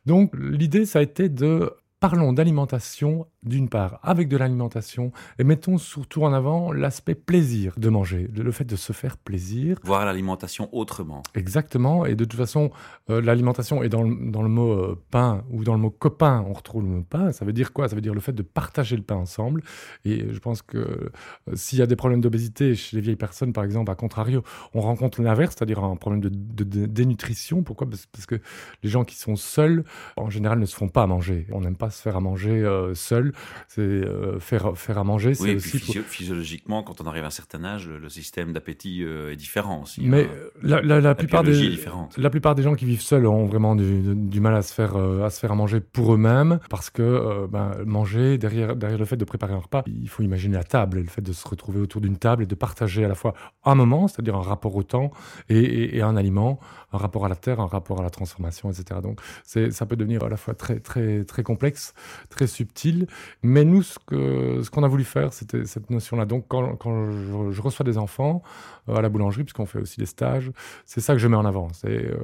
Donc 0.06 0.33
l'idée, 0.38 0.86
ça 0.86 1.00
a 1.00 1.01
été 1.01 1.30
de 1.30 1.71
parlons 2.01 2.33
d'alimentation 2.33 3.27
d'une 3.44 3.69
part 3.69 4.00
avec 4.01 4.27
de 4.27 4.36
l'alimentation 4.36 5.12
et 5.38 5.44
mettons 5.44 5.77
surtout 5.77 6.24
en 6.24 6.33
avant 6.33 6.71
l'aspect 6.71 7.13
plaisir 7.13 7.75
de 7.77 7.89
manger, 7.89 8.27
le 8.36 8.51
fait 8.51 8.65
de 8.65 8.75
se 8.75 8.92
faire 8.92 9.18
plaisir. 9.18 9.77
Voir 9.83 10.03
l'alimentation 10.03 10.68
autrement. 10.71 11.21
Exactement, 11.36 12.07
et 12.07 12.15
de 12.15 12.25
toute 12.25 12.39
façon, 12.39 12.71
euh, 13.12 13.21
l'alimentation 13.21 13.83
est 13.83 13.89
dans 13.89 14.01
le, 14.01 14.31
dans 14.31 14.42
le 14.42 14.50
mot 14.50 14.71
euh, 14.71 15.00
pain 15.12 15.44
ou 15.51 15.63
dans 15.63 15.74
le 15.74 15.80
mot 15.80 15.92
copain, 15.92 16.44
on 16.48 16.53
retrouve 16.53 16.81
le 16.81 16.89
mot 16.89 17.06
pain. 17.07 17.31
Ça 17.31 17.45
veut 17.45 17.53
dire 17.53 17.71
quoi? 17.71 17.88
Ça 17.88 17.94
veut 17.94 18.01
dire 18.01 18.15
le 18.15 18.19
fait 18.19 18.33
de 18.33 18.42
partager 18.42 18.95
le 18.95 19.03
pain 19.03 19.15
ensemble. 19.15 19.62
Et 20.03 20.25
je 20.31 20.39
pense 20.39 20.63
que 20.63 20.77
euh, 20.77 21.09
s'il 21.53 21.77
y 21.77 21.83
a 21.83 21.88
des 21.88 21.95
problèmes 21.95 22.21
d'obésité 22.21 22.74
chez 22.74 22.95
les 22.95 23.01
vieilles 23.01 23.15
personnes, 23.15 23.53
par 23.53 23.63
exemple, 23.63 23.92
à 23.92 23.95
contrario, 23.95 24.44
on 24.74 24.81
rencontre 24.81 25.21
l'inverse, 25.21 25.56
c'est-à-dire 25.56 25.83
un 25.83 25.95
problème 25.98 26.21
de, 26.21 26.30
de, 26.30 26.88
dénutrition. 26.88 27.62
Pourquoi? 27.62 27.88
Parce 27.88 28.25
que 28.25 28.39
les 28.81 28.89
gens 28.89 29.03
qui 29.03 29.15
sont 29.15 29.36
seuls, 29.36 29.83
en 30.18 30.31
général, 30.31 30.57
ne 30.57 30.65
se 30.65 30.75
font 30.75 30.89
pas 30.89 31.06
manger. 31.06 31.45
On 31.51 31.62
n'aime 31.62 31.75
pas 31.75 31.90
se 31.91 32.01
faire 32.01 32.15
à 32.15 32.21
manger 32.21 32.65
seul 32.93 33.33
c'est 33.67 33.81
euh, 33.81 34.39
faire, 34.39 34.77
faire 34.77 34.97
à 34.97 35.03
manger. 35.03 35.33
Oui, 35.39 35.55
aussi 35.55 35.79
physiologiquement, 35.79 36.83
quand 36.83 37.01
on 37.01 37.05
arrive 37.05 37.23
à 37.23 37.27
un 37.27 37.31
certain 37.31 37.63
âge, 37.63 37.88
le 37.88 38.09
système 38.09 38.53
d'appétit 38.53 39.03
euh, 39.03 39.31
est 39.31 39.35
différent 39.35 39.83
aussi. 39.83 40.01
Mais 40.03 40.23
hein. 40.23 40.49
la, 40.61 40.81
la, 40.81 41.01
la, 41.01 41.15
plupart 41.15 41.43
des, 41.43 41.79
la 42.17 42.29
plupart 42.29 42.55
des 42.55 42.63
gens 42.63 42.75
qui 42.75 42.85
vivent 42.85 43.01
seuls 43.01 43.25
ont 43.25 43.45
vraiment 43.45 43.75
du, 43.75 44.15
du 44.15 44.39
mal 44.39 44.55
à 44.55 44.61
se, 44.61 44.73
faire, 44.73 44.95
euh, 44.95 45.25
à 45.25 45.29
se 45.29 45.39
faire 45.39 45.51
à 45.51 45.55
manger 45.55 45.79
pour 45.79 46.13
eux-mêmes, 46.13 46.59
parce 46.69 46.89
que 46.89 47.47
ben, 47.47 47.71
manger, 47.85 48.38
derrière, 48.38 48.75
derrière 48.75 48.99
le 48.99 49.05
fait 49.05 49.17
de 49.17 49.25
préparer 49.25 49.53
un 49.53 49.59
repas, 49.59 49.83
il 49.88 50.09
faut 50.09 50.23
imaginer 50.23 50.55
la 50.55 50.63
table, 50.63 50.99
le 50.99 51.07
fait 51.07 51.21
de 51.21 51.33
se 51.33 51.47
retrouver 51.47 51.79
autour 51.79 52.01
d'une 52.01 52.17
table 52.17 52.43
et 52.43 52.47
de 52.47 52.55
partager 52.55 53.05
à 53.05 53.07
la 53.07 53.15
fois 53.15 53.33
un 53.63 53.75
moment, 53.75 54.07
c'est-à-dire 54.07 54.35
un 54.35 54.41
rapport 54.41 54.75
au 54.75 54.83
temps, 54.83 55.11
et, 55.49 55.97
et, 55.97 56.01
un 56.01 56.17
aliment, 56.17 56.59
un 56.91 56.97
rapport 56.97 57.25
à 57.25 57.29
la 57.29 57.35
terre, 57.35 57.59
un 57.59 57.67
rapport 57.67 57.99
à 57.99 58.03
la 58.03 58.09
transformation, 58.09 58.69
etc. 58.71 58.99
Donc 59.01 59.21
ça 59.43 59.85
peut 59.85 59.95
devenir 59.95 60.23
à 60.23 60.29
la 60.29 60.38
fois 60.38 60.53
très, 60.53 60.79
très, 60.79 61.23
très 61.23 61.43
complexe, 61.43 61.81
très 62.30 62.48
subtil, 62.48 63.07
mais 63.44 63.66
nous, 63.66 63.83
ce 63.83 63.98
qu'on 64.00 64.63
ce 64.63 64.69
qu'on 64.69 64.83
a 64.83 64.88
voulu 64.88 65.04
faire, 65.04 65.33
c'était 65.33 65.66
cette 65.66 65.89
notion-là. 65.89 66.25
Donc, 66.25 66.45
quand, 66.48 66.75
quand 66.75 67.12
je, 67.51 67.62
reçois 67.62 67.83
des 67.83 67.98
enfants 67.98 68.42
euh, 68.89 68.95
à 68.95 69.01
la 69.01 69.10
boulangerie, 69.10 69.44
puisqu'on 69.44 69.66
fait 69.66 69.80
aussi 69.80 70.00
des 70.00 70.06
stages, 70.06 70.51
c'est 70.86 71.01
ça 71.01 71.13
que 71.13 71.19
je 71.19 71.28
mets 71.28 71.38
en 71.38 71.45
avant. 71.45 71.69
C'est 71.74 72.06
euh, 72.06 72.18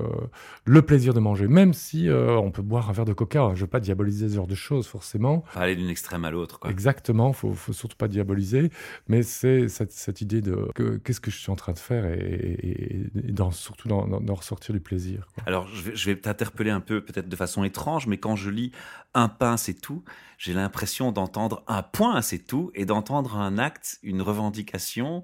le 0.65 0.81
plaisir 0.81 1.13
de 1.13 1.19
manger. 1.19 1.48
Même 1.48 1.74
si 1.74 2.09
euh, 2.09 2.38
on 2.38 2.51
peut 2.51 2.62
boire 2.62 2.89
un 2.89 2.94
verre 2.94 3.06
de 3.06 3.13
coca, 3.13 3.50
je 3.50 3.59
ne 3.59 3.62
veux 3.62 3.68
pas 3.68 3.80
diaboliser 3.80 4.30
ce 4.30 4.36
genre 4.36 4.48
de 4.48 4.56
choses, 4.56 4.88
forcément. 4.88 5.44
aller 5.56 5.75
d'une 5.75 5.89
extrême 5.89 6.25
à 6.25 6.31
l'autre. 6.31 6.60
Exactement, 6.68 7.30
il 7.30 7.36
faut, 7.36 7.53
faut 7.53 7.74
surtout 7.74 7.98
pas 7.98 8.07
diaboliser. 8.07 8.71
Mais 9.07 9.24
c'est 9.24 9.68
cette, 9.68 9.92
cette, 9.92 10.21
idée 10.21 10.42
de 10.42 10.68
qu'est-ce 11.03 11.21
que 11.21 11.31
je 11.31 11.38
suis 11.38 11.51
en 11.51 11.56
train 11.56 11.74
de 11.74 11.80
faire 11.80 12.06
et, 12.06 13.01
dans, 13.13 13.51
surtout 13.51 13.88
d'en 13.88 14.36
ressortir 14.36 14.74
du 14.74 14.80
plaisir. 14.80 15.27
Alors, 15.45 15.68
je 15.68 15.81
vais, 15.81 15.95
je 15.95 16.10
vais 16.10 16.15
t'interpeller 16.15 16.71
un 16.71 16.80
peu, 16.80 17.01
peut-être 17.01 17.30
de 17.30 17.36
façon 17.36 17.63
étrange, 17.63 18.07
mais 18.07 18.18
quand 18.18 18.36
je 18.36 18.50
lis 18.50 18.71
un 19.13 19.30
c'est 19.55 19.75
tout, 19.75 20.03
j'ai 20.38 20.53
l'impression 20.53 21.11
d'entendre 21.11 21.63
un 21.67 21.83
point, 21.83 22.21
c'est 22.21 22.39
tout, 22.39 22.71
et 22.75 22.85
d'entendre 22.85 23.38
un 23.38 23.57
acte, 23.57 23.99
une 24.03 24.21
revendication 24.21 25.23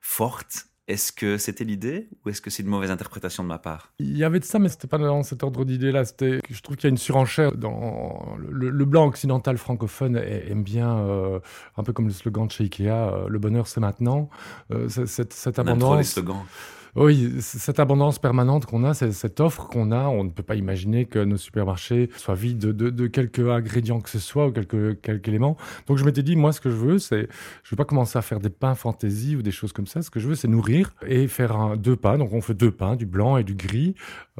forte. 0.00 0.66
Est-ce 0.88 1.12
que 1.12 1.38
c'était 1.38 1.62
l'idée 1.62 2.08
ou 2.24 2.28
est-ce 2.28 2.42
que 2.42 2.50
c'est 2.50 2.64
une 2.64 2.68
mauvaise 2.68 2.90
interprétation 2.90 3.44
de 3.44 3.48
ma 3.48 3.58
part? 3.58 3.92
Il 4.00 4.16
y 4.16 4.24
avait 4.24 4.40
de 4.40 4.44
ça, 4.44 4.58
mais 4.58 4.68
c'était 4.68 4.88
pas 4.88 4.98
dans 4.98 5.22
cet 5.22 5.44
ordre 5.44 5.64
d'idée-là. 5.64 6.04
C'était, 6.04 6.40
je 6.50 6.60
trouve 6.60 6.76
qu'il 6.76 6.84
y 6.84 6.88
a 6.88 6.90
une 6.90 6.98
surenchère 6.98 7.56
dans 7.56 8.36
le, 8.36 8.84
blanc 8.84 9.06
occidental 9.06 9.58
francophone 9.58 10.16
aime 10.16 10.64
bien, 10.64 10.98
euh, 10.98 11.38
un 11.76 11.84
peu 11.84 11.92
comme 11.92 12.08
le 12.08 12.12
slogan 12.12 12.48
de 12.48 12.52
chez 12.52 12.64
Ikea, 12.64 12.88
euh, 12.90 13.28
le 13.28 13.38
bonheur 13.38 13.68
c'est 13.68 13.80
maintenant. 13.80 14.28
Euh, 14.72 14.88
cette, 14.88 15.32
cette 15.32 15.58
abondance. 15.60 15.98
les 15.98 16.04
slogans. 16.04 16.44
Oui, 16.94 17.32
cette 17.40 17.80
abondance 17.80 18.18
permanente 18.18 18.66
qu'on 18.66 18.84
a, 18.84 18.92
cette 18.92 19.40
offre 19.40 19.66
qu'on 19.68 19.92
a, 19.92 20.08
on 20.08 20.24
ne 20.24 20.30
peut 20.30 20.42
pas 20.42 20.56
imaginer 20.56 21.06
que 21.06 21.18
nos 21.20 21.38
supermarchés 21.38 22.10
soient 22.18 22.34
vides 22.34 22.58
de, 22.58 22.90
de, 22.90 23.06
quelques 23.06 23.48
ingrédients 23.48 24.00
que 24.00 24.10
ce 24.10 24.18
soit 24.18 24.48
ou 24.48 24.52
quelques, 24.52 25.00
quelques 25.00 25.26
éléments. 25.26 25.56
Donc 25.86 25.96
je 25.96 26.04
m'étais 26.04 26.22
dit, 26.22 26.36
moi, 26.36 26.52
ce 26.52 26.60
que 26.60 26.68
je 26.68 26.74
veux, 26.74 26.98
c'est, 26.98 27.28
je 27.62 27.70
veux 27.70 27.78
pas 27.78 27.86
commencer 27.86 28.18
à 28.18 28.22
faire 28.22 28.40
des 28.40 28.50
pains 28.50 28.74
fantaisie 28.74 29.36
ou 29.36 29.42
des 29.42 29.50
choses 29.50 29.72
comme 29.72 29.86
ça. 29.86 30.02
Ce 30.02 30.10
que 30.10 30.20
je 30.20 30.28
veux, 30.28 30.34
c'est 30.34 30.48
nourrir 30.48 30.92
et 31.06 31.28
faire 31.28 31.56
un, 31.56 31.78
deux 31.78 31.96
pains. 31.96 32.18
Donc 32.18 32.34
on 32.34 32.42
fait 32.42 32.52
deux 32.52 32.70
pains, 32.70 32.94
du 32.94 33.06
blanc 33.06 33.38
et 33.38 33.44
du 33.44 33.54
gris, 33.54 33.94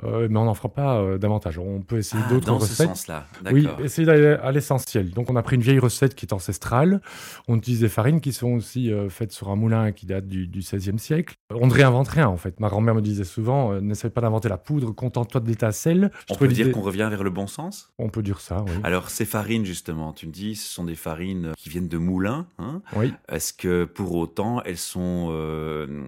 euh, 0.04 0.28
mais 0.30 0.38
on 0.38 0.44
n'en 0.44 0.54
fera 0.54 0.68
pas 0.68 0.96
euh, 0.96 1.16
davantage. 1.16 1.58
On 1.58 1.80
peut 1.80 1.96
essayer 1.96 2.22
ah, 2.26 2.28
d'autres 2.28 2.52
recettes. 2.52 2.86
Dans 2.86 2.94
ce 2.94 3.06
sens-là, 3.06 3.26
Oui, 3.50 3.66
essayer 3.82 4.06
d'aller 4.06 4.36
à 4.42 4.52
l'essentiel. 4.52 5.10
Donc 5.12 5.30
on 5.30 5.36
a 5.36 5.42
pris 5.42 5.56
une 5.56 5.62
vieille 5.62 5.78
recette 5.78 6.14
qui 6.14 6.26
est 6.26 6.34
ancestrale. 6.34 7.00
On 7.48 7.56
utilise 7.56 7.80
des 7.80 7.88
farines 7.88 8.20
qui 8.20 8.34
sont 8.34 8.52
aussi 8.52 8.92
euh, 8.92 9.08
faites 9.08 9.32
sur 9.32 9.48
un 9.48 9.56
moulin 9.56 9.92
qui 9.92 10.04
date 10.04 10.26
du, 10.26 10.46
du 10.46 10.58
XVIe 10.58 10.98
siècle. 10.98 11.36
On 11.50 11.66
ne 11.66 11.72
réinvente 11.72 12.08
rien 12.08 12.28
en 12.28 12.36
fait. 12.42 12.60
Ma 12.60 12.68
grand-mère 12.68 12.94
me 12.94 13.00
disait 13.00 13.24
souvent, 13.24 13.72
euh, 13.72 13.80
n'essaie 13.80 14.10
pas 14.10 14.20
d'inventer 14.20 14.48
la 14.48 14.58
poudre, 14.58 14.92
contente-toi 14.92 15.40
de 15.40 15.48
l'étincelle. 15.48 16.10
On 16.28 16.34
peut 16.34 16.48
dire 16.48 16.70
qu'on 16.72 16.82
revient 16.82 17.08
vers 17.10 17.22
le 17.22 17.30
bon 17.30 17.46
sens? 17.46 17.92
On 17.98 18.08
peut 18.08 18.22
dire 18.22 18.40
ça, 18.40 18.64
oui. 18.66 18.72
Alors 18.82 19.10
ces 19.10 19.24
farines 19.24 19.64
justement, 19.64 20.12
tu 20.12 20.26
me 20.26 20.32
dis, 20.32 20.56
ce 20.56 20.72
sont 20.72 20.84
des 20.84 20.94
farines 20.94 21.52
qui 21.56 21.68
viennent 21.68 21.88
de 21.88 21.98
moulins. 21.98 22.46
Hein 22.58 22.82
oui. 22.96 23.12
Est-ce 23.28 23.52
que 23.52 23.84
pour 23.84 24.14
autant 24.14 24.62
elles 24.62 24.78
sont 24.78 25.28
euh, 25.30 26.06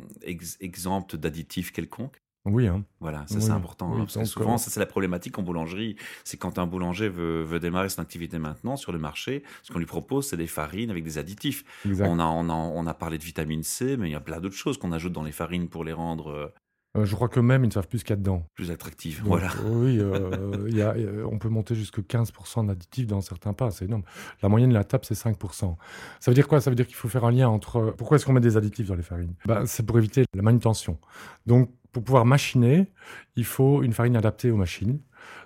exemptes 0.60 1.16
d'additifs 1.16 1.72
quelconques? 1.72 2.20
Oui. 2.46 2.66
Hein. 2.66 2.84
Voilà, 3.00 3.24
ça 3.26 3.40
c'est 3.40 3.50
important. 3.50 3.94
Hein, 3.96 4.24
souvent, 4.24 4.58
ça 4.58 4.70
c'est 4.70 4.80
la 4.80 4.86
problématique 4.86 5.38
en 5.38 5.42
boulangerie. 5.42 5.96
C'est 6.24 6.36
quand 6.36 6.58
un 6.58 6.66
boulanger 6.66 7.08
veut, 7.08 7.42
veut, 7.42 7.60
démarrer 7.60 7.88
son 7.88 8.02
activité 8.02 8.38
maintenant 8.38 8.76
sur 8.76 8.92
le 8.92 8.98
marché, 8.98 9.42
ce 9.62 9.72
qu'on 9.72 9.78
lui 9.78 9.86
propose, 9.86 10.28
c'est 10.28 10.36
des 10.36 10.46
farines 10.46 10.90
avec 10.90 11.04
des 11.04 11.18
additifs. 11.18 11.64
On 12.00 12.18
a, 12.18 12.24
on, 12.26 12.48
a, 12.48 12.52
on 12.52 12.86
a 12.86 12.94
parlé 12.94 13.18
de 13.18 13.24
vitamine 13.24 13.62
C, 13.62 13.96
mais 13.96 14.08
il 14.08 14.12
y 14.12 14.16
a 14.16 14.20
plein 14.20 14.40
d'autres 14.40 14.56
choses 14.56 14.78
qu'on 14.78 14.92
ajoute 14.92 15.12
dans 15.12 15.22
les 15.22 15.32
farines 15.32 15.68
pour 15.68 15.84
les 15.84 15.92
rendre 15.92 16.30
euh, 16.30 16.52
euh, 16.96 17.04
je 17.04 17.14
crois 17.16 17.28
que 17.28 17.40
même 17.40 17.64
ils 17.64 17.68
ne 17.68 17.72
savent 17.72 17.88
plus 17.88 18.00
ce 18.00 18.04
qu'il 18.04 18.12
y 18.12 18.14
a 18.14 18.16
dedans. 18.16 18.46
Plus 18.54 18.70
attractif, 18.70 19.20
voilà. 19.24 19.48
Oui, 19.64 19.98
euh, 19.98 20.68
y 20.70 20.80
a, 20.80 20.94
on 21.26 21.38
peut 21.38 21.48
monter 21.48 21.74
jusqu'à 21.74 22.02
15% 22.02 22.66
d'additifs 22.66 23.08
dans 23.08 23.20
certains 23.20 23.52
pas, 23.52 23.70
c'est 23.72 23.86
énorme. 23.86 24.04
La 24.42 24.48
moyenne 24.48 24.70
de 24.70 24.74
la 24.74 24.84
table, 24.84 25.04
c'est 25.04 25.14
5%. 25.14 25.76
Ça 26.20 26.30
veut 26.30 26.34
dire 26.34 26.46
quoi? 26.46 26.60
Ça 26.60 26.70
veut 26.70 26.76
dire 26.76 26.86
qu'il 26.86 26.94
faut 26.94 27.08
faire 27.08 27.24
un 27.24 27.32
lien 27.32 27.48
entre... 27.48 27.94
Pourquoi 27.98 28.16
est-ce 28.16 28.24
qu'on 28.24 28.32
met 28.32 28.40
des 28.40 28.56
additifs 28.56 28.86
dans 28.86 28.94
les 28.94 29.02
farines? 29.02 29.34
Ben, 29.44 29.66
C'est 29.66 29.84
pour 29.84 29.98
éviter 29.98 30.24
la 30.34 30.42
manutention. 30.42 30.98
Donc, 31.46 31.70
pour 31.94 32.02
pouvoir 32.04 32.26
machiner, 32.26 32.88
il 33.36 33.44
faut 33.44 33.82
une 33.82 33.94
farine 33.94 34.16
adaptée 34.16 34.50
aux 34.50 34.56
machines. 34.56 34.98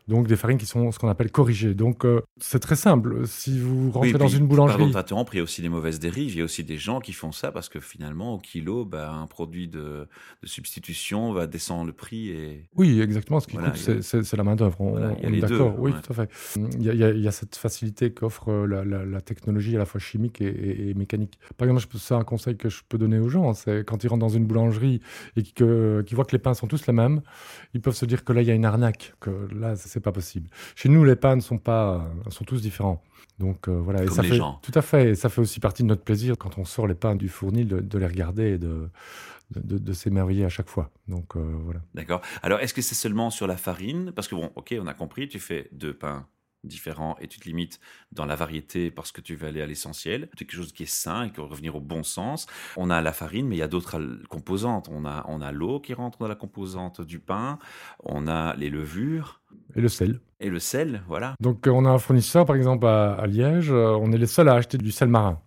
Donc 0.09 0.27
des 0.27 0.37
farines 0.37 0.59
qui 0.59 0.67
sont 0.67 0.91
ce 0.91 0.99
qu'on 0.99 1.09
appelle 1.09 1.31
corrigées. 1.31 1.75
Donc 1.75 2.05
euh, 2.05 2.23
c'est 2.39 2.59
très 2.59 2.77
simple. 2.77 3.27
Si 3.27 3.61
vous 3.61 3.91
rentrez 3.91 4.13
dans 4.13 4.27
une 4.27 4.47
boulangerie, 4.47 4.91
pardon 4.91 5.25
il 5.33 5.37
y 5.37 5.41
a 5.41 5.43
aussi 5.43 5.63
des 5.63 5.69
mauvaises 5.69 6.01
dérives. 6.01 6.33
Il 6.33 6.39
y 6.39 6.41
a 6.41 6.45
aussi 6.45 6.65
des 6.65 6.79
gens 6.79 7.01
qui 7.01 7.13
font 7.13 7.33
ça 7.33 7.53
parce 7.53 7.69
que 7.69 7.79
finalement 7.79 8.35
au 8.35 8.39
kilo, 8.39 8.85
bah, 8.85 9.13
un 9.13 9.27
produit 9.27 9.69
de, 9.69 10.09
substitution 10.45 11.33
va 11.33 11.47
descendre 11.47 11.87
le 11.87 11.93
prix 11.93 12.31
et 12.31 12.69
oui, 12.77 13.01
exactement. 13.01 13.41
Ce 13.41 13.47
qui 13.47 13.57
coûte, 13.57 13.77
c'est 13.77 14.37
la 14.37 14.45
main 14.45 14.57
d'œuvre. 14.57 14.81
On, 14.81 14.97
est 14.99 15.41
d'accord. 15.41 15.75
Oui, 15.79 15.93
tout 15.93 16.13
à 16.13 16.15
fait. 16.15 16.31
Il 16.79 16.83
y, 16.83 17.03
a, 17.03 17.11
il 17.11 17.21
y 17.21 17.29
a 17.29 17.33
cette 17.33 17.57
facilité 17.57 18.11
qu'offre 18.13 18.51
la, 18.67 18.85
la, 18.85 19.21
technologie 19.21 19.77
à 19.77 19.79
la 19.79 19.85
fois 19.85 20.01
chimique 20.01 20.41
et, 20.41 20.95
mécanique. 20.95 21.39
Par 21.57 21.69
exemple, 21.69 21.87
c'est 21.99 22.15
un 22.15 22.25
conseil 22.25 22.57
que 22.57 22.69
je 22.69 22.83
peux 22.89 22.99
donner 22.99 23.19
aux 23.19 23.29
gens. 23.29 23.53
C'est 23.53 23.85
quand 23.85 24.03
ils 24.05 24.09
rentrent 24.09 24.21
dans 24.21 24.29
une 24.29 24.47
boulangerie 24.47 25.01
et 25.37 25.43
qu'ils 25.43 26.15
voient 26.15 26.25
que 26.25 26.33
les 26.33 26.39
pains 26.39 26.55
sont 26.55 26.67
tous 26.67 26.87
les 26.87 26.93
mêmes, 26.93 27.21
ils 27.75 27.81
peuvent 27.81 27.95
se 27.95 28.07
dire 28.07 28.25
que 28.25 28.33
là 28.33 28.43
il 28.43 28.49
y 28.49 28.51
a 28.51 28.55
une 28.55 28.65
arnaque, 28.65 29.15
que 29.21 29.31
là 29.55 29.77
c'est 29.77 29.98
pas 30.01 30.13
possible. 30.13 30.49
Chez 30.75 30.89
nous, 30.89 31.05
les 31.05 31.17
pains 31.17 31.37
ne 31.37 31.41
sont 31.41 31.59
pas, 31.59 32.11
sont 32.31 32.45
tous 32.45 32.63
différents. 32.63 33.03
Donc 33.39 33.69
euh, 33.69 33.73
voilà, 33.73 34.03
et 34.03 34.09
ça 34.09 34.23
fait 34.23 34.39
tout 34.39 34.73
à 34.75 34.83
fait. 34.83 35.11
Et 35.11 35.15
ça 35.15 35.29
fait 35.29 35.41
aussi 35.41 35.61
partie 35.61 35.83
de 35.83 35.89
notre 35.89 36.03
plaisir 36.03 36.37
quand 36.37 36.59
on 36.59 36.65
sort 36.65 36.87
les 36.87 36.95
pains 36.95 37.15
du 37.15 37.29
fournil 37.29 37.69
de, 37.69 37.99
les 37.99 38.07
regarder 38.07 38.55
et 38.55 38.59
de 38.59 38.89
de, 39.55 39.93
s'émerveiller 39.95 40.45
à 40.45 40.49
chaque 40.51 40.69
fois. 40.69 40.91
Donc 41.07 41.37
euh, 41.37 41.55
voilà. 41.65 41.81
D'accord. 41.95 42.21
Alors 42.43 42.61
est-ce 42.61 42.75
que 42.75 42.83
c'est 42.83 42.95
seulement 42.95 43.31
sur 43.31 43.47
la 43.47 43.57
farine? 43.57 44.13
Parce 44.15 44.29
que 44.29 44.35
bon, 44.35 44.51
ok, 44.57 44.75
on 44.81 44.87
a 44.87 44.95
compris, 44.95 45.29
tu 45.29 45.39
fais 45.39 45.69
deux 45.73 45.95
pains 45.95 46.27
différents 46.65 47.17
et 47.21 47.29
tu 47.29 47.39
te 47.39 47.49
limites 47.49 47.81
dans 48.13 48.27
la 48.27 48.35
variété 48.35 48.91
parce 48.91 49.13
que 49.13 49.21
tu 49.21 49.35
veux 49.35 49.49
aller 49.49 49.63
à 49.63 49.67
l'essentiel. 49.67 50.29
C'est 50.33 50.45
quelque 50.45 50.57
chose 50.57 50.73
qui 50.73 50.85
est 50.85 50.87
sain 50.87 51.25
et 51.25 51.31
qui 51.31 51.41
va 51.41 51.47
revenir 51.47 51.77
au 51.77 51.81
bon 51.81 52.03
sens. 52.03 52.47
On 52.77 52.91
a 52.91 53.01
la 53.01 53.13
farine, 53.13 53.49
mais 53.49 53.57
il 53.57 53.59
y 53.61 53.63
a 53.63 53.69
d'autres 53.69 54.01
composantes. 54.29 54.89
On 54.93 55.05
a, 55.05 55.25
on 55.29 55.41
a 55.41 55.53
l'eau 55.53 55.81
qui 55.81 55.95
rentre 55.95 56.19
dans 56.19 56.29
la 56.29 56.35
composante 56.35 57.01
du 57.01 57.19
pain. 57.21 57.59
On 58.03 58.27
a 58.27 58.55
les 58.57 58.71
levures. 58.71 59.41
Et 59.75 59.81
le 59.81 59.89
sel. 59.89 60.21
Et 60.41 60.51
le 60.51 60.59
sel, 60.59 61.03
voilà. 61.09 61.35
Donc 61.41 61.67
on 61.67 61.85
a 61.85 61.91
un 61.91 61.99
fournisseur, 61.99 62.47
par 62.47 62.57
exemple, 62.57 62.87
à 62.87 63.27
Liège. 63.27 63.71
On 63.71 64.13
est 64.13 64.19
les 64.19 64.27
seuls 64.27 64.49
à 64.49 64.55
acheter 64.55 64.79
du 64.79 64.93
sel 64.93 65.09
marin 65.09 65.41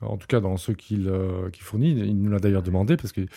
en 0.00 0.16
tout 0.16 0.26
cas 0.26 0.40
dans 0.40 0.56
ceux 0.56 0.74
qu'il 0.74 1.10
fournit. 1.60 1.90
Il 1.92 2.20
nous 2.20 2.30
l'a 2.30 2.38
d'ailleurs 2.38 2.62
demandé 2.62 2.96
parce 2.96 3.12
qu'il 3.12 3.28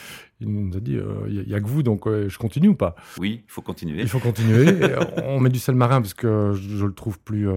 nous 0.42 0.76
a 0.76 0.80
dit 0.80 0.98
il 1.28 1.44
n'y 1.48 1.54
a, 1.54 1.60
que 1.60 1.68
vous, 1.68 1.84
donc 1.84 2.08
je 2.08 2.38
continue 2.38 2.70
ou 2.70 2.76
pas? 2.76 2.96
Oui, 3.18 3.44
il 3.48 3.52
faut 3.52 3.62
continuer. 3.62 4.02
Il 4.02 4.10
faut 4.10 4.20
continuer. 4.20 4.68
on 5.24 5.40
met 5.40 5.50
du 5.50 5.60
sel 5.60 5.76
marin 5.76 6.02
parce 6.02 6.14
que 6.14 6.54
je, 6.54 6.86
le 6.86 6.94
trouve 6.94 7.20
plus, 7.20 7.48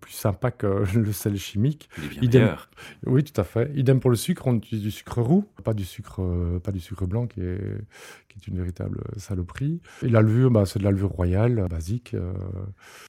plus 0.00 0.12
sympa 0.12 0.50
que 0.50 0.66
le 0.94 1.12
sel 1.12 1.36
chimique. 1.36 1.88
Il 2.16 2.24
est 2.24 2.28
bien 2.28 2.56
Oui, 3.06 3.24
tout 3.24 3.38
à 3.40 3.44
fait. 3.44 3.70
Idem 3.74 4.00
pour 4.00 4.10
le 4.10 4.16
sucre, 4.16 4.46
on 4.46 4.54
utilise 4.56 4.82
du 4.82 4.90
sucre 4.90 5.20
roux, 5.20 5.46
pas 5.64 5.74
du 5.74 5.84
sucre, 5.84 6.22
pas 6.62 6.72
du 6.72 6.80
sucre 6.80 7.06
blanc 7.06 7.26
qui 7.26 7.40
est, 7.40 7.60
qui 8.28 8.38
est 8.38 8.46
une 8.48 8.58
véritable 8.58 9.02
saloperie. 9.16 9.80
Et 10.02 10.08
la 10.08 10.22
levure, 10.22 10.50
bah, 10.50 10.66
c'est 10.66 10.78
de 10.78 10.84
la 10.84 10.90
levure 10.90 11.10
royale, 11.10 11.66
basique. 11.68 12.14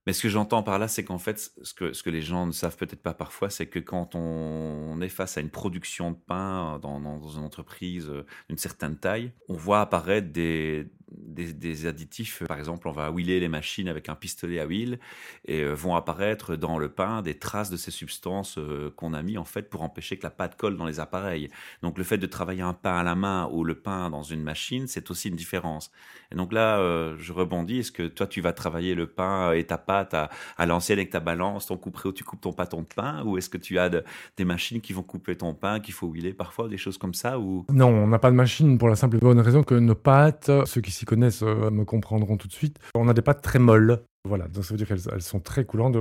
Mais 0.06 0.14
ce 0.14 0.24
que 0.24 0.30
j'entends 0.30 0.64
par 0.64 0.80
là, 0.80 0.88
c'est 0.88 1.04
qu'en 1.04 1.18
fait, 1.18 1.52
ce 1.62 1.74
que, 1.74 1.94
ce 1.94 2.04
que 2.04 2.10
les 2.10 2.22
gens 2.22 2.46
ne 2.48 2.52
savent 2.52 2.78
peut-être 2.78 3.02
pas 3.02 3.14
parfois, 3.14 3.50
c'est 3.50 3.68
que 3.68 3.80
quand 3.80 4.16
on 4.16 5.00
est 5.02 5.10
face 5.10 5.38
à 5.38 5.41
une 5.42 5.50
production 5.50 6.12
de 6.12 6.18
pain 6.18 6.80
dans, 6.82 7.00
dans 7.00 7.28
une 7.28 7.44
entreprise 7.44 8.10
euh, 8.10 8.26
d'une 8.50 8.58
certaine 8.58 8.98
taille, 8.98 9.32
on 9.50 9.56
voit 9.56 9.82
apparaître 9.82 10.32
des, 10.32 10.88
des, 11.12 11.86
additifs. 11.86 12.44
Par 12.48 12.58
exemple, 12.58 12.88
on 12.88 12.92
va 12.92 13.10
huiler 13.10 13.40
les 13.40 13.48
machines 13.48 13.88
avec 13.88 14.10
un 14.10 14.16
pistolet 14.16 14.60
à 14.60 14.66
huile 14.66 15.00
et 15.46 15.62
euh, 15.62 15.74
vont 15.74 15.96
apparaître 15.96 16.56
dans 16.56 16.78
le 16.78 16.90
pain 16.90 17.22
des 17.22 17.36
traces 17.36 17.70
de 17.70 17.78
ces 17.78 17.92
substances 17.92 18.58
euh, 18.58 18.92
qu'on 18.96 19.14
a 19.14 19.22
mis 19.22 19.38
en 19.38 19.44
fait 19.44 19.70
pour 19.70 19.82
empêcher 19.84 20.18
que 20.18 20.24
la 20.24 20.30
pâte 20.30 20.56
colle 20.58 20.78
dans 20.78 20.86
les 20.86 21.00
appareils. 21.00 21.50
Donc 21.82 21.98
le 21.98 22.04
fait 22.04 22.18
de 22.18 22.26
travailler 22.26 22.62
un 22.62 22.74
pain 22.74 22.98
à 22.98 23.04
la 23.04 23.16
main 23.16 23.50
ou 23.52 23.64
le 23.64 23.76
pain 23.76 24.10
dans 24.10 24.24
une 24.24 24.44
machine, 24.44 24.88
c'est 24.88 25.12
aussi 25.12 25.30
une 25.30 25.36
différence. 25.36 25.92
Et 26.32 26.36
donc 26.36 26.54
là, 26.54 26.80
euh, 26.80 27.16
je 27.18 27.34
rebondis. 27.34 27.80
Est-ce 27.80 27.92
que 27.92 28.08
toi, 28.08 28.28
tu 28.28 28.42
vas 28.42 28.54
travailler 28.54 28.96
le 28.96 29.08
pain 29.08 29.54
et 29.54 29.64
ta 29.66 29.78
pâte 29.78 30.14
à, 30.14 30.30
à 30.58 30.66
l'ancienne 30.66 31.00
avec 31.00 31.10
ta 31.10 31.20
balance, 31.20 31.68
ton 31.68 31.78
couperai 31.78 32.10
où 32.10 32.14
tu 32.14 32.24
coupes 32.24 32.42
ton 32.42 32.54
pâton 32.54 32.82
de 32.82 32.88
pain, 32.88 33.24
ou 33.26 33.38
est-ce 33.38 33.50
que 33.50 33.58
tu 33.58 33.78
as 33.80 33.90
des 33.90 34.46
machines 34.46 34.82
qui 34.82 34.94
vont 34.94 35.04
couper 35.04 35.36
ton 35.36 35.54
pain, 35.54 35.80
qu'il 35.80 35.94
faut 35.94 36.08
huiler 36.08 36.34
parfois, 36.34 36.68
des 36.68 36.78
choses 36.78 36.98
comme 36.98 37.14
ça 37.14 37.40
ou? 37.40 37.66
Non, 37.70 37.88
on 37.88 38.08
n'a 38.08 38.20
pas 38.20 38.32
de 38.32 38.36
machine 38.36 38.78
pour 38.78 38.90
la 38.90 38.96
simple 38.96 39.18
et 39.18 39.20
bonne 39.20 39.40
raison 39.40 39.64
que 39.64 39.76
nos 39.76 39.96
pâtes, 39.96 40.52
ceux 40.66 40.82
qui 40.82 40.92
connaissent 41.06 41.44
euh, 41.44 41.70
me 41.70 41.86
comprendront 41.86 42.38
tout 42.38 42.48
de 42.48 42.54
suite. 42.54 42.80
On 42.96 43.08
a 43.08 43.14
des 43.14 43.22
pâtes 43.22 43.42
très 43.42 43.60
molles. 43.60 44.04
Voilà, 44.24 44.48
donc 44.48 44.64
ça 44.64 44.76
veut 44.76 44.78
dire 44.78 44.88
qu'elles 44.88 45.22
sont 45.22 45.40
très 45.40 45.66
coulantes. 45.66 45.98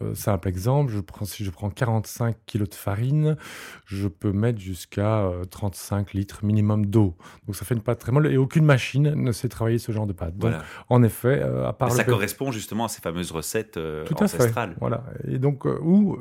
Euh, 0.00 0.14
simple 0.14 0.48
exemple, 0.48 0.90
je 0.90 1.00
prends, 1.00 1.26
si 1.26 1.44
je 1.44 1.50
prends 1.50 1.68
45 1.68 2.34
kg 2.46 2.66
de 2.66 2.74
farine, 2.74 3.36
je 3.84 4.08
peux 4.08 4.32
mettre 4.32 4.58
jusqu'à 4.58 5.30
35 5.50 5.98
euh, 6.14 6.18
litres 6.18 6.46
minimum 6.46 6.86
d'eau. 6.86 7.14
Donc 7.46 7.56
ça 7.56 7.66
fait 7.66 7.74
une 7.74 7.82
pâte 7.82 7.98
très 7.98 8.10
molle 8.10 8.26
et 8.28 8.38
aucune 8.38 8.64
machine 8.64 9.12
ne 9.14 9.32
sait 9.32 9.50
travailler 9.50 9.76
ce 9.76 9.92
genre 9.92 10.06
de 10.06 10.14
pâte. 10.14 10.38
Donc 10.38 10.54
en 10.88 11.02
effet, 11.02 11.42
à 11.42 11.74
part... 11.74 11.92
ça 11.92 12.04
correspond 12.04 12.52
justement 12.52 12.86
à 12.86 12.88
ces 12.88 13.02
fameuses 13.02 13.32
recettes 13.32 13.78
tout 14.06 14.22
ancestrales. 14.22 14.70
Fait, 14.70 14.80
voilà. 14.80 15.04
Et 15.26 15.38
donc, 15.38 15.66
où 15.66 16.16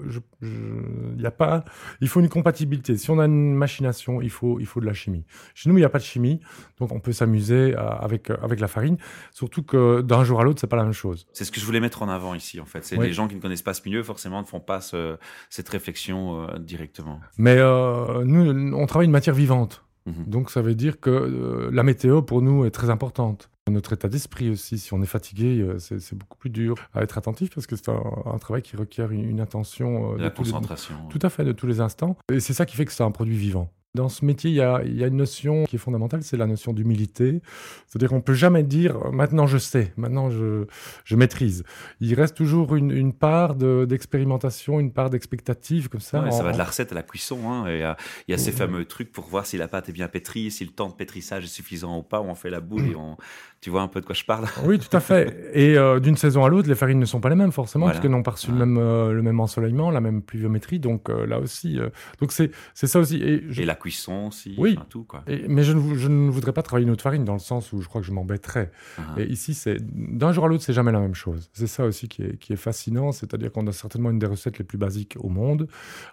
y 1.18 1.26
a 1.26 1.32
pas... 1.32 1.64
Il 2.02 2.10
faut 2.10 2.20
une 2.20 2.30
compatibilité. 2.30 2.98
Si 2.98 3.10
on 3.10 3.20
a 3.20 3.26
une 3.26 3.54
machination, 3.54 4.22
il 4.22 4.32
faut, 4.32 4.60
il 4.60 4.66
faut 4.66 4.82
de 4.82 4.86
la 4.86 4.94
chimie. 4.94 5.24
Chez 5.56 5.70
nous, 5.70 5.78
il 5.78 5.82
n'y 5.82 5.86
a 5.86 5.90
pas 5.90 6.00
de 6.00 6.04
chimie, 6.04 6.42
donc 6.78 6.92
on 6.92 7.00
peut 7.00 7.14
s'amuser 7.14 7.74
avec, 7.76 8.32
avec 8.32 8.60
la 8.60 8.68
farine. 8.68 8.98
Surtout 9.32 9.64
que 9.64 10.02
d'un 10.02 10.26
jour 10.26 10.42
à 10.42 10.44
l'autre, 10.44 10.60
c'est 10.60 10.68
pas 10.68 10.76
la 10.76 10.84
même 10.84 10.92
chose. 10.92 11.26
C'est 11.38 11.46
ce 11.46 11.52
que 11.52 11.60
je 11.60 11.66
voulais 11.68 11.80
mettre 11.80 12.02
en 12.02 12.10
avant 12.10 12.34
ici, 12.34 12.60
en 12.60 12.66
fait. 12.66 12.84
C'est 12.84 12.98
les 12.98 13.14
gens 13.14 13.28
qui 13.28 13.36
ne 13.36 13.40
connaissent 13.40 13.62
pas 13.62 13.76
ce 13.76 13.84
milieu, 13.86 14.02
forcément, 14.02 14.42
ne 14.42 14.48
font 14.48 14.60
pas 14.60 14.80
cette 14.82 15.70
réflexion 15.70 16.42
euh, 16.50 16.58
directement. 16.58 17.20
Mais 17.38 17.58
euh, 17.60 18.24
nous, 18.26 18.74
on 18.76 18.88
travaille 18.88 19.06
une 19.06 19.12
matière 19.12 19.36
vivante. 19.36 19.86
Mhm. 20.08 20.24
Donc 20.26 20.50
ça 20.50 20.64
veut 20.64 20.74
dire 20.74 21.00
que 21.00 21.12
euh, 21.12 21.70
la 21.72 21.84
météo, 21.84 22.24
pour 22.24 22.42
nous, 22.42 22.66
est 22.66 22.72
très 22.72 22.90
importante. 22.90 23.52
Notre 23.70 23.94
état 23.94 24.08
d'esprit 24.08 24.50
aussi, 24.50 24.80
si 24.80 24.96
on 24.96 25.02
est 25.04 25.08
fatigué, 25.08 25.64
c'est 25.78 26.18
beaucoup 26.18 26.40
plus 26.40 26.50
dur 26.50 26.74
à 26.96 27.04
être 27.04 27.20
attentif 27.20 27.54
parce 27.54 27.68
que 27.68 27.76
c'est 27.76 27.90
un, 27.90 28.38
travail 28.40 28.64
qui 28.64 28.76
requiert 28.76 29.12
une, 29.12 29.40
attention. 29.40 30.16
de 30.16 30.24
la 30.24 30.32
concentration. 30.32 30.96
tout 31.10 31.20
à 31.22 31.30
fait, 31.30 31.44
de 31.44 31.52
tous 31.52 31.68
les 31.68 31.82
instants. 31.82 32.18
Et 32.32 32.40
c'est 32.40 32.54
ça 32.54 32.66
qui 32.66 32.76
fait 32.76 32.86
que 32.86 32.94
c'est 32.94 33.04
un 33.04 33.12
produit 33.12 33.38
vivant. 33.38 33.70
Dans 33.98 34.10
ce 34.10 34.24
métier, 34.24 34.52
il 34.52 34.56
y 34.56 34.62
a, 34.62 34.82
une 34.84 35.18
notion 35.18 35.66
qui 35.66 35.76
est 35.76 35.80
fondamentale, 35.80 36.22
c'est 36.22 36.38
la 36.38 36.46
notion 36.46 36.72
d'humilité. 36.72 37.42
C'est-à-dire 37.88 38.10
qu'on 38.10 38.18
ne 38.18 38.22
peut 38.22 38.36
jamais 38.36 38.62
dire 38.62 39.12
maintenant 39.12 39.48
je 39.48 39.58
sais, 39.58 39.92
maintenant 39.98 40.30
je, 40.30 41.16
maîtrise. 41.16 41.64
Il 42.00 42.14
reste 42.14 42.38
toujours 42.38 42.76
une, 42.76 43.12
part 43.12 43.56
d'expérimentation, 43.56 44.80
une 44.80 44.92
part 44.92 45.10
d'expectative 45.10 45.90
comme 45.90 46.00
ça. 46.00 46.30
Ça 46.30 46.44
va 46.44 46.52
de 46.52 46.60
la 46.60 46.64
recette 46.64 46.92
à 46.92 46.96
la 46.96 47.02
cuisson. 47.02 47.40
Hein, 47.50 47.66
et, 47.66 47.84
euh, 47.84 47.94
il 48.28 48.32
y 48.32 48.36
a 48.36 48.38
ces 48.38 48.52
fameux 48.52 48.86
trucs 48.86 49.12
pour 49.12 49.26
voir 49.26 49.48
si 49.48 49.58
la 49.58 49.68
pâte 49.68 49.90
est 49.90 49.94
bien 49.94 50.08
pétrie, 50.08 50.52
si 50.52 50.64
le 50.64 50.72
temps 50.72 50.90
de 50.90 50.94
pétrissage 50.94 51.46
est 51.46 51.48
suffisant 51.48 51.98
ou 51.98 52.04
pas. 52.04 52.22
Où 52.22 52.26
on 52.26 52.36
fait 52.36 52.52
la 52.52 52.60
boule 52.60 52.86
et 52.86 52.96
on, 52.96 53.18
tu 53.62 53.72
vois 53.72 53.82
un 53.82 53.88
peu 53.88 54.00
de 54.00 54.06
quoi 54.06 54.14
je 54.14 54.24
parle? 54.24 54.46
Oui, 54.64 54.78
tout 54.78 54.96
à 54.96 55.00
fait. 55.00 55.50
Et 55.54 55.76
euh, 55.76 56.00
d'une 56.00 56.18
saison 56.18 56.46
à 56.46 56.50
l'autre, 56.50 56.70
les 56.70 56.76
farines 56.76 57.00
ne 57.00 57.06
sont 57.06 57.20
pas 57.20 57.30
les 57.30 57.36
mêmes 57.36 57.52
forcément, 57.52 57.88
parce 57.88 58.00
qu'elles 58.00 58.12
n'ont 58.12 58.22
pas 58.22 58.32
reçu 58.32 58.52
le, 58.52 58.58
même, 58.58 58.78
euh, 58.78 59.12
le 59.12 59.24
même 59.24 59.40
ensoleillement, 59.40 59.90
la 59.90 60.02
même 60.02 60.22
pluviométrie. 60.22 60.80
Donc 60.80 61.10
là 61.10 61.40
aussi, 61.40 61.80
donc 62.20 62.32
c'est 62.32 62.52
ça 62.74 63.00
aussi. 63.00 63.18
Et, 63.18 63.66
la 63.66 63.76
cuisson 63.76 63.87
aussi, 64.28 64.56
oui. 64.58 64.78
tout 64.90 65.04
quoi. 65.04 65.24
mais 65.48 65.64
je 65.64 65.74
ne, 65.74 65.96
je 65.96 66.08
ne, 66.08 66.30
voudrais 66.30 66.54
pas 66.54 66.62
travailler 66.62 66.86
une 66.86 66.92
autre 66.92 67.04
farine 67.04 67.26
dans 67.26 67.34
le 67.34 67.40
sens 67.40 67.74
où 67.74 67.82
je 67.82 67.88
crois 67.88 68.02
que 68.02 68.08
je 68.08 68.12
m'embêterais. 68.12 68.72
Et 69.18 69.26
ici, 69.26 69.54
c'est 69.54 69.78
d'un 69.82 70.32
jour 70.32 70.46
à 70.46 70.48
l'autre, 70.48 70.64
c'est 70.64 70.74
jamais 70.74 70.92
la 70.92 71.00
même 71.00 71.16
chose. 71.16 71.50
C'est 71.54 71.68
ça 71.68 71.86
aussi 71.86 72.08
qui 72.08 72.24
est, 72.24 72.38
qui 72.38 72.54
est 72.54 72.58
fascinant, 72.58 73.12
c'est-à-dire 73.12 73.52
qu'on 73.52 73.68
a 73.68 73.72
certainement 73.72 74.12
une 74.12 74.20
des 74.20 74.28
recettes 74.28 74.58
les 74.58 74.66
plus 74.66 74.78
basiques 74.78 75.16
au 75.20 75.30
monde, 75.30 75.68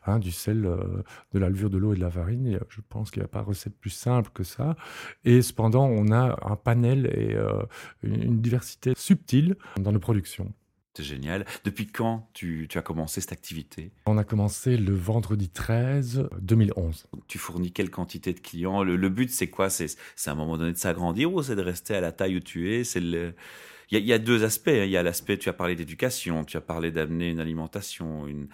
hein, 0.07 0.19
du 0.19 0.31
sel, 0.31 0.67
euh, 0.67 1.03
de 1.33 1.39
la 1.39 1.49
levure, 1.49 1.71
de 1.71 1.79
l'eau 1.79 1.93
et 1.93 1.97
de 1.97 2.01
la 2.01 2.11
farine. 2.11 2.59
je 2.69 2.81
pense 2.89 3.11
qu'il 3.11 3.21
n'y 3.21 3.27
a 3.27 3.29
pas 3.29 3.43
de 3.43 3.47
recette 3.47 3.77
plus 3.79 3.91
simple 3.91 4.31
que 4.33 4.45
ça. 4.45 4.77
Et 5.25 5.43
cependant, 5.43 5.87
on 5.87 6.11
a 6.11 6.39
un 6.43 6.57
panel 6.57 7.07
et 7.07 7.35
euh, 7.35 7.63
une 8.03 8.41
diversité 8.41 8.93
subtile 8.97 9.57
dans 9.79 9.93
nos 9.93 10.01
productions. 10.01 10.53
C'est 10.97 11.03
génial. 11.03 11.45
Depuis 11.65 11.89
quand 11.89 12.29
tu, 12.35 12.69
as 12.75 12.83
commencé 12.83 13.21
cette 13.21 13.33
activité? 13.33 13.91
On 14.07 14.17
a 14.17 14.23
commencé 14.23 14.77
le 14.77 14.95
vendredi 14.95 15.49
13 15.49 16.29
2011. 16.41 17.07
Tu 17.27 17.39
fournis 17.39 17.73
quelle 17.73 17.91
quantité 17.91 18.33
de 18.33 18.39
clients? 18.39 18.85
Le, 18.85 19.09
but, 19.09 19.29
c'est 19.31 19.49
quoi? 19.49 19.71
C'est 19.71 19.89
à 20.27 20.31
un 20.31 20.35
moment 20.37 20.57
donné 20.57 20.73
de 20.73 20.79
s'agrandir 20.79 21.33
ou 21.33 21.43
c'est 21.43 21.57
de 21.57 21.63
rester 21.63 21.97
à 21.97 22.01
la 22.01 22.13
taille 22.13 22.37
où 22.37 22.41
tu 22.41 22.73
es? 22.73 22.85
C'est 22.85 23.01
le... 23.01 23.35
il, 23.91 23.99
y 23.99 24.13
a, 24.13 24.19
deux 24.21 24.45
aspects. 24.45 24.69
Hein. 24.69 24.85
Il 24.85 24.91
y 24.91 24.97
a 24.97 25.03
l'aspect, 25.03 25.37
tu 25.37 25.49
as 25.49 25.53
parlé 25.53 25.75
d'éducation, 25.75 26.45
tu 26.45 26.57
as 26.57 26.61
parlé 26.61 26.93
d'amener 26.93 27.31
une 27.31 27.41
alimentation, 27.41 28.29
une... 28.29 28.47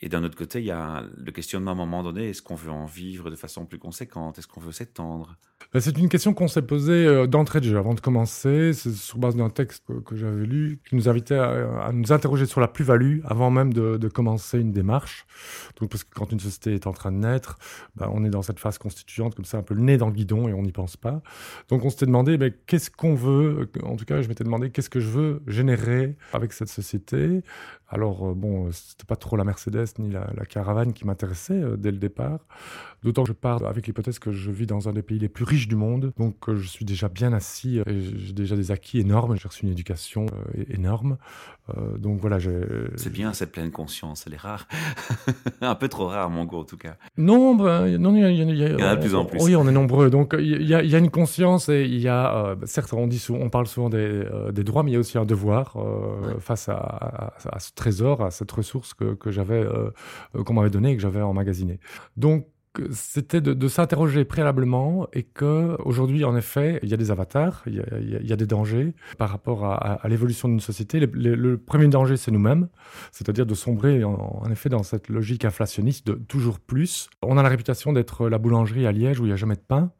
Et 0.00 0.08
d'un 0.08 0.22
autre 0.22 0.36
côté, 0.36 0.60
il 0.60 0.64
y 0.64 0.70
a 0.70 1.02
le 1.16 1.32
questionnement 1.32 1.72
à 1.72 1.74
un 1.74 1.76
moment 1.76 2.04
donné, 2.04 2.28
est-ce 2.28 2.40
qu'on 2.40 2.54
veut 2.54 2.70
en 2.70 2.84
vivre 2.84 3.30
de 3.30 3.36
façon 3.36 3.66
plus 3.66 3.80
conséquente? 3.80 4.38
Est-ce 4.38 4.46
qu'on 4.46 4.60
veut 4.60 4.70
s'étendre? 4.70 5.36
Ben, 5.72 5.80
C'est 5.80 5.98
une 5.98 6.08
question 6.08 6.34
qu'on 6.34 6.46
s'est 6.46 6.62
posée 6.62 7.04
euh, 7.04 7.26
d'entrée 7.26 7.60
de 7.60 7.64
jeu 7.64 7.78
avant 7.78 7.94
de 7.94 8.00
commencer. 8.00 8.72
C'est 8.74 8.92
sur 8.92 9.18
base 9.18 9.34
d'un 9.34 9.50
texte 9.50 9.82
que, 10.04 10.14
j'avais 10.14 10.46
lu 10.46 10.80
qui 10.88 10.94
nous 10.94 11.08
invitait 11.08 11.36
à, 11.36 11.90
nous 11.92 12.12
interroger 12.12 12.46
sur 12.46 12.60
la 12.60 12.68
plus-value 12.68 13.20
avant 13.24 13.50
même 13.50 13.72
de, 13.72 14.08
commencer 14.08 14.60
une 14.60 14.72
démarche. 14.72 15.26
Donc, 15.80 15.90
parce 15.90 16.04
que 16.04 16.14
quand 16.14 16.30
une 16.30 16.40
société 16.40 16.74
est 16.74 16.86
en 16.86 16.92
train 16.92 17.10
de 17.10 17.18
naître, 17.18 17.58
ben, 17.96 18.08
on 18.12 18.24
est 18.24 18.30
dans 18.30 18.42
cette 18.42 18.60
phase 18.60 18.78
constituante, 18.78 19.34
comme 19.34 19.44
ça, 19.44 19.58
un 19.58 19.62
peu 19.62 19.74
le 19.74 19.82
nez 19.82 19.96
dans 19.96 20.06
le 20.06 20.12
guidon 20.12 20.48
et 20.48 20.54
on 20.54 20.62
n'y 20.62 20.72
pense 20.72 20.96
pas. 20.96 21.22
Donc 21.68 21.84
on 21.84 21.90
s'était 21.90 22.06
demandé 22.06 22.38
ben, 22.38 22.52
qu'est-ce 22.66 22.90
qu'on 22.90 23.14
veut, 23.14 23.68
en 23.82 23.96
tout 23.96 24.04
cas 24.04 24.22
je 24.22 24.28
m'étais 24.28 24.44
demandé 24.44 24.70
qu'est-ce 24.70 24.90
que 24.90 25.00
je 25.00 25.08
veux 25.08 25.42
générer 25.48 26.16
avec 26.32 26.52
cette 26.52 26.68
société? 26.68 27.42
Alors, 27.88 28.28
euh, 28.28 28.34
bon, 28.34 28.70
c'était 28.70 29.06
pas 29.06 29.16
trop 29.16 29.36
la 29.36 29.44
Mercedes 29.44 29.87
ni 29.98 30.10
la, 30.10 30.24
caravane 30.48 30.92
qui 30.92 31.06
m'intéressait 31.06 31.54
euh, 31.54 31.76
dès 31.76 31.90
le 31.90 31.98
départ. 31.98 32.40
D'autant 33.02 33.22
que 33.22 33.28
je 33.28 33.32
pars 33.32 33.64
avec 33.64 33.86
l'hypothèse 33.86 34.18
que 34.18 34.32
je 34.32 34.50
vis 34.50 34.66
dans 34.66 34.88
un 34.88 34.92
des 34.92 35.02
pays 35.02 35.18
les 35.18 35.28
plus 35.28 35.44
riches 35.44 35.68
du 35.68 35.76
monde. 35.76 36.12
Donc, 36.18 36.48
euh, 36.48 36.56
je 36.56 36.66
suis 36.66 36.84
déjà 36.84 37.08
bien 37.08 37.32
assis 37.32 37.78
et 37.78 38.00
j'ai 38.00 38.32
déjà 38.32 38.56
des 38.56 38.70
acquis 38.72 38.98
énormes. 38.98 39.36
J'ai 39.36 39.48
reçu 39.48 39.64
une 39.64 39.72
éducation 39.72 40.26
énorme. 40.68 41.16
Euh, 41.76 41.98
donc 41.98 42.18
voilà, 42.20 42.38
c'est 42.96 43.12
bien 43.12 43.32
cette 43.32 43.52
pleine 43.52 43.70
conscience, 43.70 44.24
elle 44.26 44.34
est 44.34 44.38
rare, 44.38 44.66
un 45.60 45.74
peu 45.74 45.88
trop 45.88 46.06
rare 46.06 46.30
mon 46.30 46.44
goût 46.44 46.58
en 46.58 46.64
tout 46.64 46.78
cas. 46.78 46.96
Non, 47.16 47.54
non, 47.56 47.86
il 47.86 47.92
y, 47.92 47.96
en 47.96 48.86
a 48.86 48.96
de 48.96 49.00
plus 49.00 49.14
en 49.14 49.24
plus. 49.24 49.42
Oui, 49.42 49.54
on 49.54 49.68
est 49.68 49.72
nombreux, 49.72 50.08
donc 50.08 50.34
il 50.38 50.62
y, 50.62 50.74
a 50.74 50.98
une 50.98 51.10
conscience 51.10 51.68
et 51.68 51.84
il 51.84 52.00
y 52.00 52.08
a, 52.08 52.34
euh, 52.34 52.56
certes, 52.64 52.92
on 52.92 53.06
dit 53.06 53.18
souvent, 53.18 53.40
on 53.40 53.50
parle 53.50 53.66
souvent 53.66 53.90
des, 53.90 54.24
des, 54.52 54.64
droits, 54.64 54.82
mais 54.82 54.92
il 54.92 54.94
y 54.94 54.96
a 54.96 55.00
aussi 55.00 55.18
un 55.18 55.26
devoir 55.26 55.76
face 56.40 56.68
à, 56.68 57.34
ce 57.58 57.72
trésor, 57.74 58.22
à 58.22 58.30
cette 58.30 58.50
ressource 58.50 58.94
que, 58.94 59.14
que 59.14 59.30
j'avais, 59.30 59.66
qu'on 60.44 60.54
m'avait 60.54 60.70
donnée 60.70 60.92
et 60.92 60.96
que 60.96 61.02
j'avais 61.02 61.22
emmagasinée. 61.22 61.80
Donc 62.16 62.46
c'était 62.92 63.40
de, 63.40 63.68
s'interroger 63.68 64.24
préalablement 64.24 65.08
et 65.12 65.22
que 65.22 65.76
aujourd'hui, 65.84 66.24
en 66.24 66.36
effet, 66.36 66.78
il 66.82 66.88
y 66.88 66.94
a 66.94 66.96
des 66.96 67.10
avatars, 67.10 67.62
il 67.66 67.74
y 67.74 68.32
a, 68.32 68.36
des 68.36 68.46
dangers 68.46 68.94
par 69.18 69.30
rapport 69.30 69.64
à, 69.64 70.00
l'évolution 70.08 70.48
d'une 70.48 70.60
société. 70.60 71.00
Le, 71.00 71.56
premier 71.58 71.88
danger, 71.88 72.16
c'est 72.16 72.30
nous-mêmes, 72.30 72.68
c'est-à-dire 73.10 73.46
de 73.46 73.54
sombrer 73.54 74.04
en, 74.04 74.44
effet 74.50 74.68
dans 74.68 74.82
cette 74.82 75.08
logique 75.08 75.44
inflationniste 75.44 76.06
de 76.06 76.14
toujours 76.14 76.60
plus. 76.60 77.10
On 77.22 77.36
a 77.36 77.42
la 77.42 77.48
réputation 77.48 77.92
d'être 77.92 78.28
la 78.28 78.38
boulangerie 78.38 78.86
à 78.86 78.92
Liège 78.92 79.20
où 79.20 79.24
il 79.24 79.28
n'y 79.28 79.32
a 79.32 79.36
jamais 79.36 79.56
de 79.56 79.64
pain. 79.66 79.92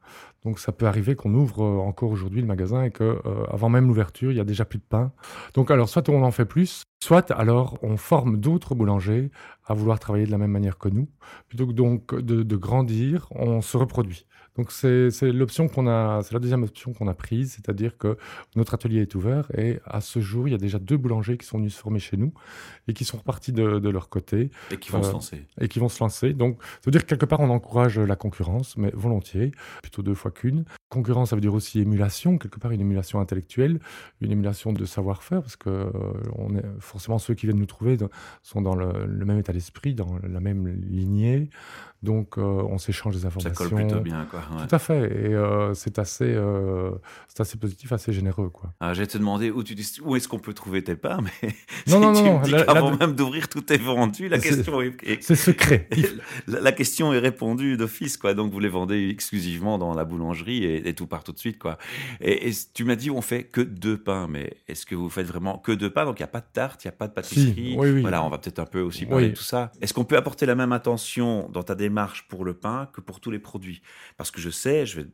Donc 0.43 0.59
ça 0.59 0.71
peut 0.71 0.87
arriver 0.87 1.15
qu'on 1.15 1.33
ouvre 1.33 1.63
euh, 1.63 1.77
encore 1.79 2.11
aujourd'hui 2.11 2.41
le 2.41 2.47
magasin 2.47 2.83
et 2.83 2.91
que 2.91 3.03
euh, 3.03 3.45
avant 3.51 3.69
même 3.69 3.87
l'ouverture, 3.87 4.31
il 4.31 4.37
y 4.37 4.41
a 4.41 4.45
déjà 4.45 4.65
plus 4.65 4.79
de 4.79 4.83
pain. 4.83 5.11
Donc 5.53 5.71
alors 5.71 5.89
soit 5.89 6.07
on 6.09 6.23
en 6.23 6.31
fait 6.31 6.45
plus, 6.45 6.83
soit 7.03 7.31
alors 7.31 7.77
on 7.81 7.97
forme 7.97 8.37
d'autres 8.37 8.75
boulangers 8.75 9.31
à 9.65 9.73
vouloir 9.73 9.99
travailler 9.99 10.25
de 10.25 10.31
la 10.31 10.37
même 10.37 10.51
manière 10.51 10.77
que 10.77 10.89
nous. 10.89 11.09
Plutôt 11.47 11.67
que 11.67 11.73
donc 11.73 12.15
de, 12.15 12.43
de 12.43 12.55
grandir, 12.55 13.27
on 13.31 13.61
se 13.61 13.77
reproduit. 13.77 14.25
Donc 14.59 14.73
c'est 14.73 15.09
l'option 15.31 15.69
qu'on 15.69 15.87
a, 15.87 16.21
c'est 16.21 16.33
la 16.33 16.39
deuxième 16.41 16.63
option 16.63 16.91
qu'on 16.91 17.07
a 17.07 17.13
prise, 17.13 17.53
c'est-à-dire 17.53 17.97
que 17.97 18.17
notre 18.57 18.73
atelier 18.73 18.99
est 18.99 19.15
ouvert 19.15 19.49
et 19.57 19.79
à 19.85 20.01
ce 20.01 20.19
jour, 20.19 20.49
il 20.49 20.51
y 20.51 20.53
a 20.53 20.57
déjà 20.57 20.79
deux 20.79 20.97
boulangers 20.97 21.37
qui 21.37 21.47
sont 21.47 21.59
venus 21.59 21.75
se 21.75 21.79
former 21.79 21.99
chez 21.99 22.17
nous 22.17 22.33
et 22.89 22.93
qui 22.93 23.05
sont 23.05 23.15
repartis 23.15 23.53
de, 23.53 23.79
de 23.79 23.89
leur 23.89 24.09
côté. 24.09 24.51
Et 24.69 24.75
qui 24.75 24.91
vont 24.91 25.01
se 25.01 25.07
euh, 25.07 25.13
lancer. 25.13 25.45
Et 25.61 25.69
qui 25.69 25.79
vont 25.79 25.87
se 25.87 26.03
lancer. 26.03 26.33
Donc 26.33 26.57
ça 26.61 26.79
veut 26.87 26.91
dire 26.91 27.03
que 27.03 27.07
quelque 27.07 27.25
part, 27.25 27.39
on 27.39 27.49
encourage 27.49 27.97
la 27.99 28.17
concurrence, 28.17 28.75
mais 28.75 28.91
volontiers, 28.93 29.53
plutôt 29.81 30.01
deux 30.01 30.13
fois 30.13 30.31
qu'une. 30.31 30.65
Concurrence, 30.89 31.29
ça 31.29 31.37
veut 31.37 31.41
dire 31.41 31.53
aussi 31.53 31.79
émulation, 31.79 32.37
quelque 32.37 32.59
part 32.59 32.71
une 32.71 32.81
émulation 32.81 33.21
intellectuelle, 33.21 33.79
une 34.19 34.31
émulation 34.33 34.73
de 34.73 34.83
savoir-faire, 34.83 35.41
parce 35.41 35.55
que 35.55 35.69
euh, 35.69 35.91
on 36.35 36.53
est, 36.57 36.65
forcément 36.79 37.17
ceux 37.17 37.33
qui 37.33 37.45
viennent 37.45 37.59
nous 37.59 37.65
trouver 37.65 37.95
sont 38.43 38.61
dans 38.61 38.75
le, 38.75 39.05
le 39.05 39.25
même 39.25 39.39
état 39.39 39.53
d'esprit, 39.53 39.93
dans 39.93 40.19
la 40.21 40.41
même 40.41 40.67
lignée. 40.67 41.49
Donc, 42.01 42.37
euh, 42.37 42.41
on 42.41 42.77
s'échange 42.77 43.15
des 43.15 43.25
informations. 43.25 43.63
Ça 43.63 43.69
colle 43.69 43.85
plutôt 43.85 43.99
bien, 43.99 44.25
quoi. 44.25 44.41
Tout 44.57 44.75
à 44.75 44.79
fait. 44.79 44.99
Et 44.99 45.33
euh, 45.33 45.73
c'est 45.73 45.99
assez, 45.99 46.25
euh, 46.25 46.91
c'est 47.27 47.41
assez 47.41 47.57
positif, 47.57 47.91
assez 47.91 48.13
généreux, 48.13 48.49
quoi. 48.49 48.73
Ah, 48.79 48.93
J'allais 48.93 49.07
te 49.07 49.17
demander 49.17 49.51
où, 49.51 49.63
tu 49.63 49.75
dis, 49.75 49.97
où 50.03 50.15
est-ce 50.15 50.27
qu'on 50.27 50.39
peut 50.39 50.53
trouver 50.53 50.83
tes 50.83 50.95
pains, 50.95 51.19
mais 51.21 51.53
non, 51.87 51.99
non, 52.11 52.11
non, 52.11 52.41
avant 52.67 52.95
même 52.95 53.13
d'ouvrir, 53.13 53.47
tout 53.47 53.71
est 53.71 53.77
vendu. 53.77 54.27
La 54.27 54.39
question 54.39 54.81
est, 54.81 55.21
c'est 55.21 55.35
secret. 55.35 55.87
la, 56.47 56.71
question 56.71 57.13
est 57.13 57.19
répondue 57.19 57.77
d'office, 57.77 58.17
quoi. 58.17 58.33
Donc, 58.33 58.51
vous 58.51 58.59
les 58.59 58.69
vendez 58.69 59.09
exclusivement 59.09 59.77
dans 59.77 59.93
la 59.93 60.05
boulangerie 60.05 60.65
et, 60.65 60.93
tout 60.93 61.07
part 61.07 61.23
tout 61.23 61.31
de 61.31 61.39
suite, 61.39 61.59
quoi. 61.59 61.77
Et, 62.21 62.51
tu 62.73 62.83
m'as 62.83 62.95
dit, 62.95 63.11
on 63.11 63.21
fait 63.21 63.43
que 63.43 63.61
deux 63.61 63.97
pains, 63.97 64.27
mais 64.29 64.57
est-ce 64.67 64.85
que 64.85 64.95
vous 64.95 65.09
faites 65.09 65.27
vraiment 65.27 65.57
que 65.57 65.71
deux 65.71 65.89
pains? 65.89 66.05
Donc, 66.05 66.19
il 66.19 66.23
n'y 66.23 66.29
a 66.29 66.31
pas 66.31 66.41
de 66.41 66.47
tarte, 66.51 66.83
il 66.83 66.87
n'y 66.87 66.93
a 66.93 66.97
pas 66.97 67.07
de 67.07 67.13
pâtisserie. 67.13 67.75
oui, 67.77 67.91
oui. 67.91 68.01
Voilà, 68.01 68.23
on 68.23 68.29
va 68.29 68.37
peut-être 68.37 68.59
un 68.59 68.65
peu 68.65 68.81
aussi 68.81 69.05
parler 69.05 69.29
de 69.29 69.35
tout 69.35 69.43
ça. 69.43 69.71
Est-ce 69.81 69.93
qu'on 69.93 70.05
peut 70.05 70.17
apporter 70.17 70.45
la 70.45 70.55
même 70.55 70.71
attention 70.71 71.49
dans 71.49 71.63
ta 71.63 71.75
démarche 71.75 72.27
pour 72.27 72.45
le 72.45 72.53
pain 72.53 72.89
que 72.93 73.01
pour 73.01 73.19
tous 73.19 73.31
les 73.31 73.39
produits? 73.39 73.81
Parce 74.17 74.28
que 74.31 74.41
je 74.41 74.49
sais, 74.49 74.85
je 74.85 75.01
vais 75.01 75.07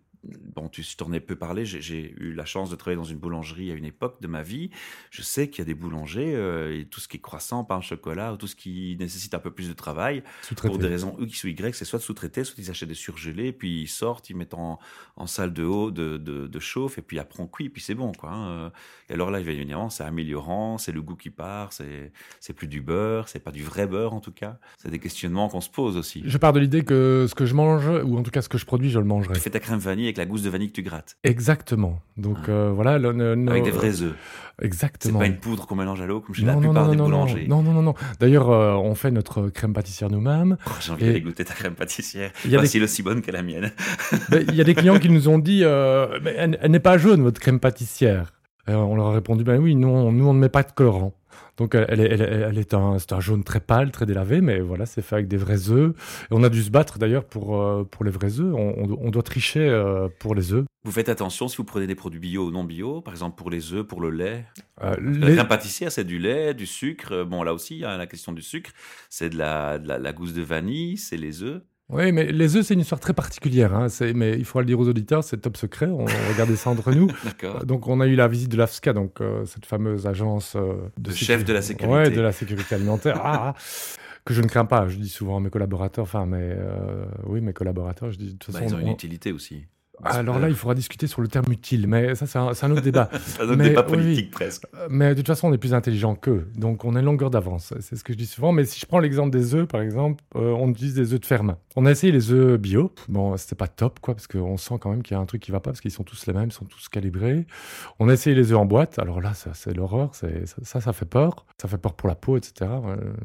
bon, 0.55 0.69
tu 0.69 0.83
t'en 0.95 1.11
es 1.13 1.19
peu 1.19 1.35
parlé, 1.35 1.65
j'ai 1.65 2.13
eu 2.17 2.33
la 2.33 2.45
chance 2.45 2.69
de 2.69 2.75
travailler 2.75 2.97
dans 2.97 3.07
une 3.07 3.17
boulangerie 3.17 3.71
à 3.71 3.73
une 3.73 3.85
époque 3.85 4.21
de 4.21 4.27
ma 4.27 4.43
vie. 4.43 4.69
Je 5.11 5.21
sais 5.21 5.49
qu'il 5.49 5.59
y 5.59 5.61
a 5.61 5.65
des 5.65 5.73
boulangers, 5.73 6.35
euh, 6.35 6.79
et 6.79 6.85
tout 6.85 6.99
ce 6.99 7.07
qui 7.07 7.17
est 7.17 7.21
croissant, 7.21 7.63
pain, 7.63 7.81
chocolat, 7.81 8.33
ou 8.33 8.37
tout 8.37 8.47
ce 8.47 8.55
qui 8.55 8.95
nécessite 8.99 9.33
un 9.33 9.39
peu 9.39 9.51
plus 9.51 9.67
de 9.67 9.73
travail, 9.73 10.23
pour 10.57 10.77
des 10.77 10.87
raisons 10.87 11.15
X 11.19 11.43
ou 11.43 11.47
Y, 11.47 11.75
c'est 11.75 11.85
soit 11.85 11.99
de 11.99 12.03
sous-traiter, 12.03 12.43
soit 12.43 12.55
ils 12.57 12.69
achètent 12.69 12.89
des 12.89 12.95
surgelés, 12.95 13.51
puis 13.51 13.81
ils 13.81 13.87
sortent, 13.87 14.29
ils 14.29 14.35
mettent 14.35 14.53
en, 14.53 14.79
salle 15.25 15.53
de 15.53 15.63
haut 15.63 15.91
de, 15.91 16.17
de, 16.17 16.59
chauffe, 16.59 16.97
et 16.97 17.01
puis 17.01 17.19
après 17.19 17.41
on 17.41 17.47
cuit, 17.47 17.69
puis 17.69 17.81
c'est 17.81 17.95
bon. 17.95 18.11
Quoi, 18.11 18.31
hein. 18.31 18.71
Et 19.09 19.13
alors 19.13 19.31
là, 19.31 19.39
évidemment, 19.39 19.89
c'est 19.89 20.03
améliorant, 20.03 20.77
c'est 20.77 20.91
le 20.91 21.01
goût 21.01 21.15
qui 21.15 21.29
part, 21.29 21.73
c'est 21.73 22.53
plus 22.53 22.67
du 22.67 22.81
beurre, 22.81 23.29
c'est 23.29 23.39
pas 23.39 23.51
du 23.51 23.63
vrai 23.63 23.87
beurre 23.87 24.13
en 24.13 24.21
tout 24.21 24.31
cas. 24.31 24.57
C'est 24.77 24.89
des 24.89 24.99
questionnements 24.99 25.49
qu'on 25.49 25.61
se 25.61 25.69
pose 25.69 25.97
aussi. 25.97 26.23
Je 26.25 26.37
pars 26.37 26.53
de 26.53 26.59
l'idée 26.59 26.83
que 26.83 27.25
ce 27.29 27.35
que 27.35 27.45
je 27.45 27.53
mange, 27.53 27.87
ou 27.87 28.17
en 28.17 28.23
tout 28.23 28.31
cas 28.31 28.41
ce 28.41 28.49
que 28.49 28.57
je 28.57 28.65
produis, 28.65 28.89
je 28.89 28.99
le 28.99 29.05
mangerai. 29.05 29.33
Tu 29.35 29.41
fais 29.41 29.49
ta 29.49 29.59
crème 29.59 29.79
vanille 29.79 30.07
la 30.17 30.25
gousse 30.25 30.41
de 30.41 30.49
vanille 30.49 30.69
que 30.69 30.75
tu 30.75 30.83
grattes. 30.83 31.17
Exactement. 31.23 31.99
Donc 32.17 32.37
ah. 32.47 32.51
euh, 32.51 32.71
voilà. 32.73 32.93
Avec 32.93 33.63
des 33.63 33.71
vrais 33.71 34.01
œufs. 34.01 34.15
Exactement. 34.61 35.19
C'est 35.19 35.25
pas 35.25 35.31
une 35.31 35.39
poudre 35.39 35.67
qu'on 35.67 35.75
mélange 35.75 36.01
à 36.01 36.05
l'eau 36.05 36.21
comme 36.21 36.33
chez 36.33 36.45
la 36.45 36.55
plupart 36.55 36.89
des 36.89 36.97
boulangers. 36.97 37.45
Non, 37.47 37.61
non, 37.61 37.73
non, 37.73 37.81
non. 37.81 37.93
D'ailleurs, 38.19 38.49
euh, 38.49 38.73
on 38.73 38.95
fait 38.95 39.11
notre 39.11 39.49
crème 39.49 39.73
pâtissière 39.73 40.09
nous-mêmes. 40.09 40.57
Oh, 40.65 40.71
j'ai 40.79 40.91
envie 40.91 41.13
de 41.13 41.19
goûter 41.19 41.43
ta 41.43 41.53
crème 41.53 41.75
pâtissière. 41.75 42.31
Il 42.45 42.51
Voici 42.51 42.81
aussi 42.81 43.03
bonne 43.03 43.21
que 43.21 43.31
la 43.31 43.43
mienne. 43.43 43.71
Il 44.31 44.55
y 44.55 44.61
a 44.61 44.63
des 44.63 44.75
clients 44.75 44.99
qui 44.99 45.09
nous 45.09 45.27
ont 45.27 45.39
dit, 45.39 45.61
euh, 45.63 46.19
mais 46.23 46.33
elle, 46.37 46.71
n'est 46.71 46.79
pas 46.79 46.97
jaune 46.97 47.21
votre 47.21 47.41
crème 47.41 47.59
pâtissière. 47.59 48.33
on 48.67 48.95
leur 48.95 49.07
a 49.07 49.13
répondu, 49.13 49.43
ben 49.43 49.59
oui, 49.59 49.75
nous, 49.75 50.11
nous 50.11 50.27
on 50.27 50.33
ne 50.33 50.39
met 50.39 50.49
pas 50.49 50.63
de 50.63 50.71
colorant. 50.71 51.13
Donc 51.57 51.75
elle, 51.75 52.01
est, 52.01 52.19
elle, 52.19 52.57
est 52.57 52.73
un, 52.73 52.99
c'est 52.99 53.13
un 53.13 53.19
jaune 53.19 53.43
très 53.43 53.59
pâle, 53.59 53.91
très 53.91 54.05
délavé, 54.05 54.41
mais 54.41 54.59
voilà, 54.59 54.85
c'est 54.85 55.01
fait 55.01 55.15
avec 55.15 55.27
des 55.27 55.37
vrais 55.37 55.69
œufs. 55.69 55.95
Et 56.23 56.33
on 56.33 56.43
a 56.43 56.49
dû 56.49 56.61
se 56.61 56.69
battre 56.69 56.99
d'ailleurs 56.99 57.25
pour, 57.25 57.61
euh, 57.61 57.83
pour 57.83 58.03
les 58.03 58.11
vrais 58.11 58.39
œufs. 58.39 58.53
On, 58.53 59.09
doit 59.09 59.23
tricher 59.23 59.67
euh, 59.67 60.09
pour 60.19 60.35
les 60.35 60.53
œufs. 60.53 60.65
Vous 60.83 60.91
faites 60.91 61.09
attention 61.09 61.47
si 61.47 61.57
vous 61.57 61.63
prenez 61.63 61.87
des 61.87 61.95
produits 61.95 62.19
bio 62.19 62.47
ou 62.47 62.51
non 62.51 62.63
bio, 62.63 63.01
par 63.01 63.13
exemple 63.13 63.37
pour 63.37 63.49
les 63.49 63.73
œufs, 63.73 63.85
pour 63.85 64.01
le 64.01 64.09
lait. 64.09 64.45
Euh, 64.83 64.95
les... 64.99 65.35
La 65.35 65.45
pâtissière, 65.45 65.91
c'est 65.91 66.03
du 66.03 66.19
lait, 66.19 66.53
du 66.53 66.65
sucre. 66.65 67.23
Bon, 67.23 67.43
là 67.43 67.53
aussi, 67.53 67.83
a 67.85 67.97
la 67.97 68.07
question 68.07 68.33
du 68.33 68.41
sucre. 68.41 68.71
C'est 69.09 69.29
de 69.29 69.37
la, 69.37 69.79
de 69.79 69.87
la 69.87 70.13
gousse 70.13 70.33
de 70.33 70.41
vanille, 70.41 70.97
c'est 70.97 71.17
les 71.17 71.41
œufs. 71.41 71.61
Oui, 71.89 72.11
mais 72.11 72.31
les 72.31 72.55
œufs, 72.55 72.65
c'est 72.65 72.73
une 72.73 72.79
histoire 72.79 72.99
très 72.99 73.13
particulière. 73.13 73.75
Hein. 73.75 73.87
Mais 74.15 74.33
il 74.37 74.45
faudra 74.45 74.61
le 74.61 74.67
dire 74.67 74.79
aux 74.79 74.87
auditeurs, 74.87 75.23
c'est 75.23 75.37
top 75.37 75.55
secret. 75.55 75.85
On 75.87 76.05
regardait 76.05 76.55
ça 76.55 76.71
entre 76.71 76.91
nous. 76.91 77.09
donc, 77.63 77.87
on 77.87 78.01
a 78.01 78.07
eu 78.07 78.15
la 78.15 78.27
visite 78.27 78.49
de 78.49 78.57
l'AFSCA, 78.57 78.93
donc 78.93 79.21
euh, 79.21 79.45
cette 79.45 79.65
fameuse 79.65 80.07
agence 80.07 80.55
euh, 80.55 80.73
de, 80.97 81.11
chef 81.11 81.45
de 81.45 81.53
la 81.53 81.61
sécurité. 81.61 81.95
Ouais, 81.95 82.09
de 82.09 82.21
la 82.21 82.31
sécurité 82.31 82.73
alimentaire. 82.75 83.21
ah, 83.23 83.53
ah. 83.55 83.59
que 84.25 84.33
je 84.33 84.41
ne 84.41 84.47
crains 84.47 84.65
pas. 84.65 84.87
Je 84.87 84.97
dis 84.97 85.09
souvent 85.09 85.37
à 85.37 85.39
mes 85.39 85.51
collaborateurs, 85.51 86.03
enfin, 86.03 86.25
mais 86.25 86.55
euh, 86.57 87.05
oui, 87.27 87.41
mes 87.41 87.53
collaborateurs, 87.53 88.09
je 88.11 88.17
dis 88.17 88.33
de 88.33 88.37
toute 88.37 88.53
bah, 88.53 88.61
façon. 88.61 88.75
ils 88.75 88.81
ont 88.81 88.81
une 88.81 88.91
utilité 88.91 89.31
aussi. 89.31 89.65
Alors 90.03 90.39
là, 90.39 90.49
il 90.49 90.55
faudra 90.55 90.75
discuter 90.75 91.07
sur 91.07 91.21
le 91.21 91.27
terme 91.27 91.51
utile, 91.51 91.87
mais 91.87 92.15
ça, 92.15 92.25
c'est 92.25 92.37
un, 92.37 92.71
autre 92.71 92.81
débat. 92.81 93.09
un 93.39 93.43
autre 93.43 93.55
débat 93.55 93.83
politique 93.83 94.31
presque. 94.31 94.65
Mais 94.89 95.09
de 95.09 95.15
toute 95.15 95.27
façon, 95.27 95.47
on 95.49 95.53
est 95.53 95.57
plus 95.57 95.73
intelligent 95.73 96.15
qu'eux, 96.15 96.47
donc 96.55 96.85
on 96.85 96.95
a 96.95 96.99
une 96.99 97.05
longueur 97.05 97.29
d'avance. 97.29 97.73
C'est 97.79 97.95
ce 97.95 98.03
que 98.03 98.13
je 98.13 98.17
dis 98.17 98.25
souvent. 98.25 98.51
Mais 98.51 98.65
si 98.65 98.79
je 98.79 98.85
prends 98.85 98.99
l'exemple 98.99 99.31
des 99.31 99.55
œufs, 99.55 99.67
par 99.67 99.81
exemple, 99.81 100.23
euh, 100.35 100.51
on 100.51 100.69
utilise 100.69 100.95
des 100.95 101.13
œufs 101.13 101.19
de 101.19 101.25
ferme. 101.25 101.55
On 101.75 101.85
a 101.85 101.91
essayé 101.91 102.11
les 102.11 102.31
œufs 102.31 102.59
bio. 102.59 102.91
Bon, 103.09 103.35
c'était 103.37 103.55
pas 103.55 103.67
top, 103.67 103.99
quoi, 103.99 104.15
parce 104.15 104.27
qu'on 104.27 104.57
sent 104.57 104.75
quand 104.79 104.89
même 104.89 105.03
qu'il 105.03 105.15
y 105.15 105.17
a 105.17 105.21
un 105.21 105.25
truc 105.25 105.41
qui 105.41 105.51
va 105.51 105.59
pas, 105.59 105.71
parce 105.71 105.81
qu'ils 105.81 105.91
sont 105.91 106.03
tous 106.03 106.25
les 106.27 106.33
mêmes, 106.33 106.49
ils 106.49 106.53
sont 106.53 106.65
tous 106.65 106.89
calibrés. 106.89 107.45
On 107.99 108.09
a 108.09 108.13
essayé 108.13 108.35
les 108.35 108.51
œufs 108.51 108.57
en 108.57 108.65
boîte. 108.65 108.99
Alors 108.99 109.21
là, 109.21 109.33
ça, 109.33 109.51
c'est 109.53 109.73
l'horreur. 109.73 110.13
Ça, 110.15 110.27
ça, 110.63 110.81
ça 110.81 110.93
fait 110.93 111.05
peur. 111.05 111.45
Ça 111.61 111.67
fait 111.67 111.77
peur 111.77 111.93
pour 111.93 112.09
la 112.09 112.15
peau, 112.15 112.37
etc. 112.37 112.69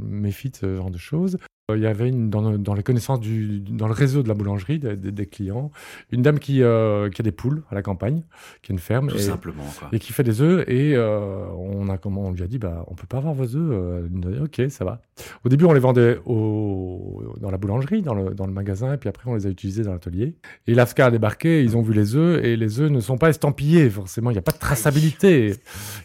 Méfie 0.00 0.50
de 0.50 0.56
ce 0.56 0.76
genre 0.76 0.90
de 0.90 0.98
choses. 0.98 1.38
Euh, 1.70 1.76
il 1.76 1.82
y 1.82 1.86
avait 1.86 2.08
une, 2.08 2.30
dans, 2.30 2.74
les 2.74 2.82
connaissances 2.82 3.20
du, 3.20 3.60
dans 3.60 3.86
le 3.86 3.92
réseau 3.92 4.22
de 4.22 4.28
la 4.28 4.34
boulangerie 4.34 4.78
des, 4.78 5.26
clients, 5.26 5.70
une 6.10 6.22
dame 6.22 6.38
qui, 6.38 6.62
euh, 6.62 7.10
qui, 7.10 7.22
a 7.22 7.24
des 7.24 7.32
poules 7.32 7.62
à 7.70 7.74
la 7.74 7.82
campagne, 7.82 8.22
qui 8.62 8.72
a 8.72 8.74
une 8.74 8.78
ferme. 8.78 9.08
Tout 9.08 9.16
et, 9.16 9.20
simplement. 9.20 9.64
Et 9.92 9.98
qui 9.98 10.12
fait 10.12 10.22
des 10.22 10.40
œufs. 10.40 10.64
Et 10.68 10.94
euh, 10.96 11.46
on, 11.56 11.88
a, 11.88 11.98
comment, 11.98 12.26
on 12.26 12.32
lui 12.32 12.42
a 12.42 12.46
dit, 12.46 12.58
bah, 12.58 12.84
on 12.88 12.94
peut 12.94 13.06
pas 13.06 13.18
avoir 13.18 13.34
vos 13.34 13.56
œufs. 13.56 14.04
ok, 14.42 14.70
ça 14.70 14.84
va. 14.84 15.00
Au 15.44 15.48
début, 15.48 15.64
on 15.64 15.72
les 15.72 15.80
vendait 15.80 16.18
au, 16.26 17.34
dans 17.40 17.50
la 17.50 17.58
boulangerie, 17.58 18.02
dans 18.02 18.14
le, 18.14 18.34
dans 18.34 18.46
le 18.46 18.52
magasin, 18.52 18.94
et 18.94 18.96
puis 18.96 19.08
après, 19.08 19.30
on 19.30 19.34
les 19.34 19.46
a 19.46 19.50
utilisés 19.50 19.82
dans 19.82 19.92
l'atelier. 19.92 20.34
Et 20.66 20.74
l'AFCA 20.74 21.06
a 21.06 21.10
débarqué, 21.10 21.62
ils 21.62 21.76
ont 21.76 21.82
vu 21.82 21.92
les 21.92 22.16
œufs, 22.16 22.44
et 22.44 22.56
les 22.56 22.80
œufs 22.80 22.90
ne 22.90 23.00
sont 23.00 23.18
pas 23.18 23.30
estampillés, 23.30 23.90
forcément. 23.90 24.30
Il 24.30 24.34
n'y 24.34 24.38
a 24.38 24.42
pas 24.42 24.52
de 24.52 24.58
traçabilité. 24.58 25.54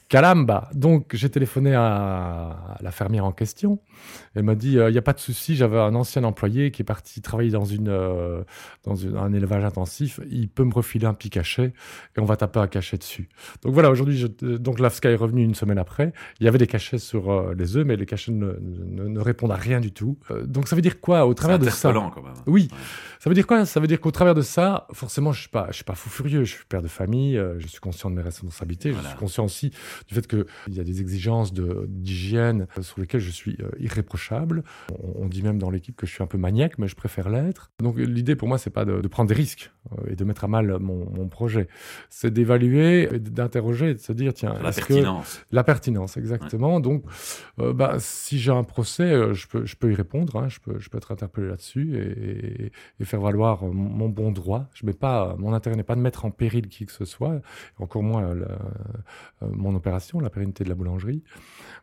Calamba. 0.09 0.69
Donc, 0.73 1.11
j'ai 1.13 1.29
téléphoné 1.29 1.73
à, 1.73 2.77
la 2.81 2.91
fermière 2.91 3.25
en 3.25 3.31
question. 3.31 3.79
Elle 4.35 4.43
m'a 4.43 4.55
dit, 4.55 4.73
il 4.73 4.91
n'y 4.91 4.97
a 4.97 5.01
pas 5.01 5.13
de 5.13 5.19
souci 5.19 5.55
j'avais 5.55 5.79
un 5.79 5.95
ancien 5.95 6.23
employé 6.23 6.71
qui 6.71 6.81
est 6.81 6.85
parti 6.85 7.21
travailler 7.21 7.51
dans, 7.51 7.65
une, 7.65 7.89
euh, 7.89 8.43
dans 8.83 9.05
un 9.17 9.33
élevage 9.33 9.63
intensif. 9.63 10.19
Il 10.29 10.49
peut 10.49 10.63
me 10.63 10.73
refiler 10.73 11.05
un 11.05 11.13
petit 11.13 11.29
cachet 11.29 11.73
et 12.15 12.19
on 12.19 12.25
va 12.25 12.37
taper 12.37 12.59
un 12.59 12.67
cachet 12.67 12.97
dessus. 12.97 13.29
Donc 13.63 13.73
voilà, 13.73 13.89
aujourd'hui, 13.89 14.25
donc 14.39 14.79
l'AFSCA 14.79 15.11
est 15.11 15.15
revenu 15.15 15.43
une 15.43 15.55
semaine 15.55 15.77
après. 15.77 16.13
Il 16.39 16.45
y 16.45 16.47
avait 16.47 16.57
des 16.57 16.67
cachets 16.67 16.97
sur 16.97 17.31
euh, 17.31 17.53
les 17.57 17.77
œufs, 17.77 17.85
mais 17.85 17.95
les 17.95 18.05
cachets 18.05 18.31
ne, 18.31 18.53
ne, 18.59 19.19
répondent 19.19 19.51
à 19.51 19.55
rien 19.55 19.79
du 19.79 19.91
tout. 19.91 20.17
Euh, 20.31 20.45
donc 20.45 20.67
ça 20.67 20.75
veut 20.75 20.81
dire 20.81 20.99
quoi 20.99 21.25
au 21.25 21.33
travers 21.33 21.59
de 21.59 21.69
ça 21.69 21.91
quand 21.91 22.23
même. 22.23 22.33
Oui. 22.47 22.69
Ça 23.19 23.29
veut 23.29 23.33
dire 23.33 23.47
quoi? 23.47 23.65
Ça 23.65 23.79
veut 23.79 23.87
dire 23.87 23.99
qu'au 23.99 24.11
travers 24.11 24.35
de 24.35 24.41
ça, 24.41 24.87
forcément, 24.93 25.31
je 25.31 25.41
suis 25.41 25.49
pas, 25.49 25.67
je 25.69 25.75
suis 25.75 25.83
pas 25.83 25.95
fou 25.95 26.09
furieux. 26.09 26.43
Je 26.43 26.51
suis 26.51 26.65
père 26.65 26.81
de 26.81 26.87
famille. 26.87 27.41
je 27.57 27.67
suis 27.67 27.79
conscient 27.79 28.09
de 28.09 28.15
mes 28.15 28.21
responsabilités. 28.21 28.93
Je 28.93 29.07
suis 29.07 29.17
conscient 29.17 29.45
aussi 29.45 29.71
du 30.07 30.13
fait 30.13 30.27
qu'il 30.27 30.45
y 30.69 30.79
a 30.79 30.83
des 30.83 31.01
exigences 31.01 31.53
d'hygiène 31.53 32.67
sur 32.81 32.99
lesquelles 32.99 33.21
je 33.21 33.31
suis 33.31 33.57
irréprochable. 33.85 34.63
On, 35.15 35.27
dit 35.27 35.41
même 35.41 35.57
dans 35.57 35.69
l'équipe 35.69 35.95
que 35.95 36.05
je 36.05 36.11
suis 36.11 36.23
un 36.23 36.27
peu 36.27 36.37
maniaque, 36.37 36.77
mais 36.77 36.87
je 36.87 36.95
préfère 36.95 37.29
l'être. 37.29 37.71
Donc 37.79 37.97
l'idée 37.97 38.35
pour 38.35 38.47
moi, 38.47 38.57
c'est 38.57 38.69
pas 38.69 38.85
de, 38.85 39.07
prendre 39.07 39.29
des 39.29 39.35
risques 39.35 39.71
et 40.07 40.15
de 40.15 40.23
mettre 40.23 40.43
à 40.43 40.47
mal 40.47 40.77
mon, 40.79 41.27
projet. 41.27 41.67
C'est 42.09 42.31
d'évaluer, 42.31 43.07
d'interroger, 43.19 43.93
de 43.93 43.99
se 43.99 44.13
dire 44.13 44.33
tiens, 44.33 44.53
la 44.61 44.71
pertinence. 44.71 45.41
la 45.51 45.63
pertinence, 45.63 46.17
exactement. 46.17 46.79
Donc, 46.79 47.03
bah, 47.57 47.95
si 47.99 48.39
j'ai 48.39 48.51
un 48.51 48.63
procès, 48.63 49.33
je 49.33 49.47
peux, 49.47 49.65
je 49.65 49.75
peux 49.75 49.91
y 49.91 49.95
répondre. 49.95 50.35
Hein. 50.37 50.49
je 50.49 50.59
peux, 50.59 50.79
je 50.79 50.89
peux 50.89 50.97
être 50.97 51.11
interpellé 51.11 51.47
là-dessus 51.47 51.97
et, 51.97 52.71
et, 52.99 53.05
faire 53.05 53.21
valoir 53.21 53.63
mon 53.63 54.09
bon 54.09 54.31
droit. 54.31 54.67
Je 54.73 54.85
mets 54.85 54.93
pas, 54.93 55.35
mon 55.37 55.53
intérêt 55.53 55.75
n'est 55.75 55.83
pas 55.83 55.95
de 55.95 56.01
mettre 56.01 56.25
en 56.25 56.31
péril 56.31 56.67
qui 56.67 56.85
que 56.85 56.91
ce 56.91 57.05
soit, 57.05 57.41
encore 57.79 58.03
moins 58.03 58.35
mon 59.41 59.75
opération, 59.75 60.19
la 60.19 60.29
pérennité 60.29 60.63
de 60.63 60.69
la 60.69 60.75
boulangerie. 60.75 61.23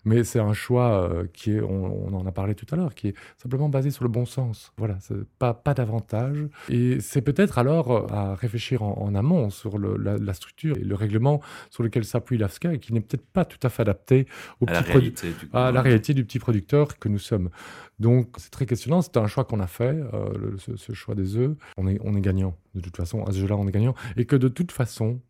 Mais 0.05 0.25
c'est 0.25 0.41
un 0.41 0.53
choix 0.53 1.09
euh, 1.09 1.27
qui 1.33 1.53
est, 1.53 1.61
on, 1.61 1.92
en 2.13 2.27
a 2.27 2.33
parlé 2.33 2.55
tout 2.55 2.67
à 2.73 2.77
l'heure, 2.77 2.95
qui 2.95 3.09
est 3.09 3.15
simplement 3.41 3.69
basé 3.69 3.91
sur 3.91 4.05
le 4.05 4.11
bon 4.11 4.27
sens. 4.27 4.73
Voilà, 4.77 4.99
pas, 5.39 5.55
pas 5.55 5.75
davantage. 5.75 6.39
Et 6.69 7.01
c'est 7.01 7.23
peut-être 7.23 7.59
alors 7.59 7.91
euh, 7.91 8.07
à 8.11 8.35
réfléchir 8.35 8.83
en, 8.83 9.15
amont 9.15 9.51
sur 9.51 9.79
la, 9.79 10.35
structure 10.35 10.77
et 10.77 10.85
le 10.85 10.95
règlement 10.95 11.41
sur 11.71 11.83
lequel 11.83 12.05
s'appuie 12.05 12.39
l'AFSCA 12.39 12.75
et 12.75 12.79
qui 12.79 12.93
n'est 12.93 13.01
peut-être 13.01 13.27
pas 13.27 13.45
tout 13.45 13.59
à 13.63 13.69
fait 13.69 13.83
adapté 13.83 14.27
au 14.61 14.67
à, 14.69 14.73
la 14.73 14.81
réalité, 14.81 15.29
du 15.29 15.49
à 15.53 15.73
la 15.73 15.83
réalité 15.83 16.15
du 16.15 16.25
petit 16.25 16.39
producteur 16.39 16.99
que 16.99 17.09
nous 17.09 17.19
sommes. 17.19 17.51
Donc 17.99 18.35
c'est 18.39 18.51
très 18.51 18.67
questionnant. 18.67 19.03
C'est 19.03 19.17
un 19.17 19.27
choix 19.27 19.45
qu'on 19.45 19.61
a 19.61 19.67
fait, 19.67 19.95
euh, 20.15 20.57
ce, 20.59 20.93
choix 20.93 21.15
des 21.15 21.37
œufs. 21.37 21.55
On 21.77 21.87
est, 21.87 21.99
on 22.03 22.15
est 22.15 22.21
gagnant. 22.21 22.57
De 22.75 22.81
toute 22.81 22.97
façon, 22.97 23.25
à 23.25 23.33
ce 23.33 23.39
jeu-là, 23.39 23.57
on 23.57 23.69
est 23.69 23.73
gagnant. 23.73 23.95
Et 24.17 24.25
que 24.25 24.37
de 24.37 24.49
toute 24.49 24.73
façon, 24.73 25.21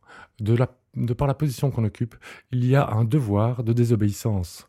de 0.41 0.55
la 0.55 0.69
de 0.95 1.15
par 1.15 1.27
la 1.27 1.35
position 1.35 1.71
qu'on 1.71 1.85
occupe, 1.85 2.15
il 2.51 2.67
y 2.67 2.77
a 2.77 2.91
un 2.91 3.05
devoir 3.05 3.65
de 3.65 3.73
désobéissance 3.73 4.69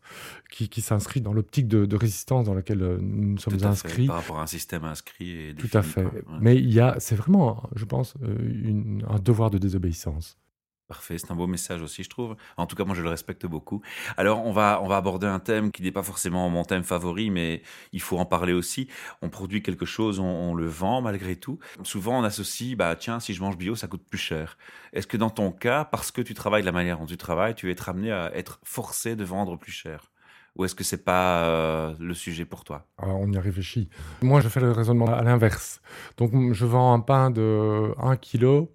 qui, 0.49 0.81
s'inscrit 0.81 1.19
dans 1.19 1.33
l'optique 1.33 1.67
de, 1.67 1.95
résistance 1.95 2.45
dans 2.45 2.53
laquelle 2.53 2.81
euh, 2.81 2.97
nous 3.01 3.37
sommes 3.39 3.63
inscrits. 3.63 4.07
par 4.07 4.17
rapport 4.17 4.39
à 4.39 4.43
un 4.43 4.47
système 4.47 4.85
inscrit. 4.85 5.49
Et 5.49 5.55
Tout 5.55 5.69
à 5.73 5.81
fait. 5.81 6.05
Mais 6.39 6.55
il 6.55 6.71
y 6.71 6.79
a, 6.79 6.95
c'est 6.99 7.15
vraiment, 7.15 7.69
je 7.75 7.85
pense, 7.85 8.13
euh, 8.23 8.99
un 9.09 9.19
devoir 9.19 9.49
de 9.49 9.57
désobéissance. 9.57 10.37
Parfait, 10.87 11.17
c'est 11.17 11.31
un 11.31 11.35
beau 11.35 11.47
message 11.47 11.81
aussi, 11.81 12.03
je 12.03 12.09
trouve. 12.09 12.35
En 12.57 12.67
tout 12.67 12.75
cas, 12.75 12.83
moi, 12.83 12.93
je 12.93 13.01
le 13.01 13.09
respecte 13.09 13.45
beaucoup. 13.45 13.81
Alors, 14.17 14.45
on 14.45 14.51
va, 14.51 14.81
on 14.83 14.87
va 14.87 14.97
aborder 14.97 15.27
un 15.27 15.39
thème 15.39 15.71
qui 15.71 15.81
n'est 15.81 15.91
pas 15.91 16.03
forcément 16.03 16.49
mon 16.49 16.65
thème 16.65 16.83
favori, 16.83 17.29
mais 17.29 17.61
il 17.93 18.01
faut 18.01 18.17
en 18.17 18.25
parler 18.25 18.51
aussi. 18.51 18.89
On 19.21 19.29
produit 19.29 19.63
quelque 19.63 19.85
chose, 19.85 20.19
on, 20.19 20.53
le 20.53 20.67
vend 20.67 21.01
malgré 21.01 21.37
tout. 21.37 21.57
Souvent, 21.83 22.19
on 22.19 22.23
associe, 22.23 22.75
bah, 22.75 22.95
tiens, 22.97 23.19
si 23.21 23.33
je 23.33 23.41
mange 23.41 23.57
bio, 23.57 23.75
ça 23.75 23.87
coûte 23.87 24.03
plus 24.07 24.19
cher. 24.19 24.57
Est-ce 24.91 25.07
que 25.07 25.17
dans 25.17 25.29
ton 25.29 25.51
cas, 25.51 25.85
parce 25.85 26.11
que 26.11 26.21
tu 26.21 26.33
travailles 26.33 26.63
de 26.63 26.67
la 26.67 26.73
manière 26.73 26.99
dont 26.99 27.05
tu 27.05 27.17
travailles, 27.17 27.55
tu 27.55 27.67
vas 27.67 27.71
être 27.71 27.87
amené 27.87 28.11
à 28.11 28.35
être 28.35 28.59
forcé 28.63 29.15
de 29.15 29.23
vendre 29.23 29.57
plus 29.57 29.71
cher? 29.71 30.11
Ou 30.55 30.65
est-ce 30.65 30.75
que 30.75 30.83
c'est 30.83 31.03
pas 31.03 31.45
euh, 31.45 31.95
le 31.99 32.13
sujet 32.13 32.45
pour 32.45 32.63
toi? 32.63 32.85
Alors, 32.97 33.19
On 33.19 33.31
y 33.31 33.37
réfléchit. 33.39 33.89
Moi, 34.21 34.41
je 34.41 34.49
fais 34.49 34.59
le 34.59 34.71
raisonnement 34.71 35.07
à 35.07 35.23
l'inverse. 35.23 35.81
Donc, 36.17 36.53
je 36.53 36.65
vends 36.65 36.93
un 36.93 36.99
pain 36.99 37.31
de 37.31 37.93
1 37.97 38.17
kg, 38.17 38.67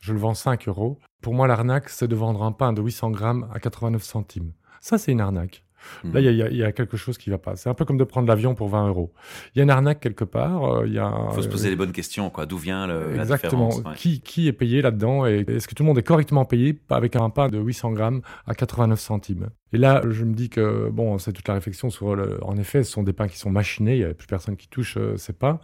je 0.00 0.12
le 0.12 0.18
vends 0.18 0.34
5 0.34 0.66
euros. 0.66 0.98
Pour 1.22 1.34
moi, 1.34 1.46
l'arnaque, 1.46 1.88
c'est 1.88 2.08
de 2.08 2.16
vendre 2.16 2.42
un 2.42 2.52
pain 2.52 2.72
de 2.72 2.82
800 2.82 3.10
grammes 3.12 3.48
à 3.54 3.60
89 3.60 4.02
centimes. 4.02 4.52
Ça, 4.80 4.98
c'est 4.98 5.12
une 5.12 5.20
arnaque. 5.20 5.64
Là, 6.04 6.20
il 6.20 6.56
y, 6.56 6.62
a 6.62 6.72
quelque 6.72 6.96
chose 6.96 7.18
qui 7.18 7.30
va 7.30 7.38
pas. 7.38 7.56
C'est 7.56 7.68
un 7.68 7.74
peu 7.74 7.84
comme 7.84 7.96
de 7.96 8.04
prendre 8.04 8.28
l'avion 8.28 8.54
pour 8.54 8.68
20 8.68 8.88
euros. 8.88 9.12
Il 9.54 9.58
y 9.58 9.60
a 9.60 9.64
une 9.64 9.70
arnaque 9.70 10.00
quelque 10.00 10.24
part. 10.24 10.64
Euh, 10.64 10.86
il 10.86 11.00
faut 11.34 11.42
se 11.42 11.48
poser 11.48 11.70
les 11.70 11.76
bonnes 11.76 11.92
questions. 11.92 12.30
quoi. 12.30 12.46
D'où 12.46 12.56
vient 12.56 12.86
le, 12.86 13.18
Exactement. 13.18 13.68
la 13.68 13.68
différence 13.68 13.96
qui, 13.96 14.20
qui 14.20 14.46
est 14.46 14.52
payé 14.52 14.82
là-dedans 14.82 15.26
et 15.26 15.44
est-ce 15.48 15.66
que 15.66 15.74
tout 15.74 15.82
le 15.82 15.88
monde 15.88 15.98
est 15.98 16.04
correctement 16.04 16.44
payé 16.44 16.80
avec 16.90 17.16
un 17.16 17.30
pain 17.30 17.48
de 17.48 17.58
800 17.58 17.92
grammes 17.92 18.22
à 18.46 18.54
89 18.54 19.00
centimes? 19.00 19.48
Et 19.72 19.78
là, 19.78 20.02
je 20.08 20.24
me 20.24 20.34
dis 20.34 20.50
que, 20.50 20.90
bon, 20.90 21.16
c'est 21.18 21.32
toute 21.32 21.48
la 21.48 21.54
réflexion 21.54 21.88
sur, 21.88 22.14
le, 22.14 22.42
en 22.44 22.56
effet, 22.58 22.84
ce 22.84 22.92
sont 22.92 23.02
des 23.02 23.14
pains 23.14 23.28
qui 23.28 23.38
sont 23.38 23.50
machinés, 23.50 23.94
il 23.94 23.98
n'y 24.00 24.04
a 24.04 24.12
plus 24.12 24.26
personne 24.26 24.56
qui 24.56 24.68
touche 24.68 24.98
euh, 24.98 25.16
ces 25.16 25.32
pains. 25.32 25.60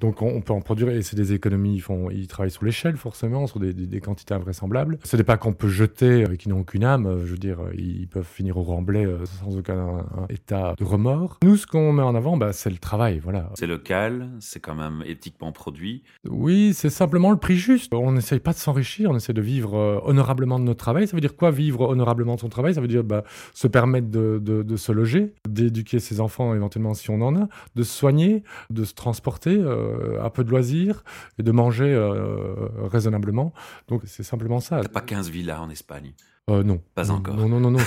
Donc, 0.00 0.22
on, 0.22 0.40
peut 0.40 0.54
en 0.54 0.62
produire, 0.62 0.88
et 0.88 1.02
c'est 1.02 1.16
des 1.16 1.34
économies, 1.34 1.74
ils, 1.74 1.80
font, 1.80 2.08
ils 2.10 2.26
travaillent 2.26 2.50
sur 2.50 2.64
l'échelle, 2.64 2.96
forcément, 2.96 3.46
sur 3.46 3.60
des, 3.60 3.74
des, 3.74 4.00
quantités 4.00 4.32
invraisemblables. 4.32 4.98
C'est 5.04 5.18
des 5.18 5.24
pains 5.24 5.36
qu'on 5.36 5.52
peut 5.52 5.68
jeter, 5.68 6.24
et 6.32 6.36
qui 6.38 6.48
n'ont 6.48 6.60
aucune 6.60 6.84
âme, 6.84 7.06
euh, 7.06 7.26
je 7.26 7.32
veux 7.32 7.38
dire, 7.38 7.58
ils 7.76 8.08
peuvent 8.08 8.24
finir 8.24 8.56
au 8.56 8.62
remblai 8.62 9.04
euh, 9.04 9.26
sans 9.26 9.58
aucun 9.58 10.06
état 10.30 10.74
de 10.78 10.84
remords. 10.84 11.38
Nous, 11.42 11.56
ce 11.56 11.66
qu'on 11.66 11.92
met 11.92 12.02
en 12.02 12.14
avant, 12.14 12.38
bah, 12.38 12.54
c'est 12.54 12.70
le 12.70 12.78
travail, 12.78 13.18
voilà. 13.18 13.50
C'est 13.54 13.66
local, 13.66 14.30
c'est 14.40 14.60
quand 14.60 14.74
même 14.74 15.02
éthiquement 15.06 15.52
produit. 15.52 16.02
Oui, 16.26 16.72
c'est 16.72 16.88
simplement 16.88 17.30
le 17.30 17.36
prix 17.36 17.56
juste. 17.56 17.92
On 17.92 18.12
n'essaye 18.12 18.40
pas 18.40 18.52
de 18.52 18.58
s'enrichir, 18.58 19.10
on 19.10 19.16
essaie 19.16 19.34
de 19.34 19.42
vivre 19.42 20.02
honorablement 20.06 20.58
de 20.58 20.64
notre 20.64 20.78
travail. 20.78 21.06
Ça 21.06 21.16
veut 21.16 21.20
dire 21.20 21.36
quoi, 21.36 21.50
vivre 21.50 21.82
honorablement 21.82 22.36
de 22.36 22.40
son 22.40 22.48
travail? 22.48 22.74
Ça 22.74 22.80
veut 22.80 22.88
dire, 22.88 23.04
bah, 23.04 23.24
se 23.54 23.68
permettre 23.68 24.08
de, 24.08 24.38
de, 24.38 24.76
se 24.76 24.92
loger, 24.92 25.34
d'éduquer 25.48 26.00
ses 26.00 26.20
enfants 26.20 26.54
éventuellement 26.54 26.94
si 26.94 27.10
on 27.10 27.20
en 27.22 27.36
a, 27.36 27.48
de 27.74 27.82
se 27.82 27.92
soigner, 27.92 28.42
de 28.70 28.84
se 28.84 28.94
transporter, 28.94 29.56
euh, 29.56 30.22
un 30.22 30.30
peu 30.30 30.44
de 30.44 30.50
loisirs 30.50 31.04
et 31.38 31.42
de 31.42 31.52
manger 31.52 31.92
euh, 31.92 32.54
raisonnablement. 32.82 33.52
Donc 33.88 34.02
c'est 34.06 34.22
simplement 34.22 34.60
ça. 34.60 34.80
T'as 34.80 34.88
pas 34.88 35.00
15 35.00 35.30
villas 35.30 35.60
en 35.60 35.70
Espagne 35.70 36.12
euh, 36.50 36.62
non. 36.62 36.80
Pas 36.94 37.10
encore. 37.10 37.34
Non, 37.34 37.48
non, 37.48 37.60
non, 37.60 37.70
non, 37.70 37.78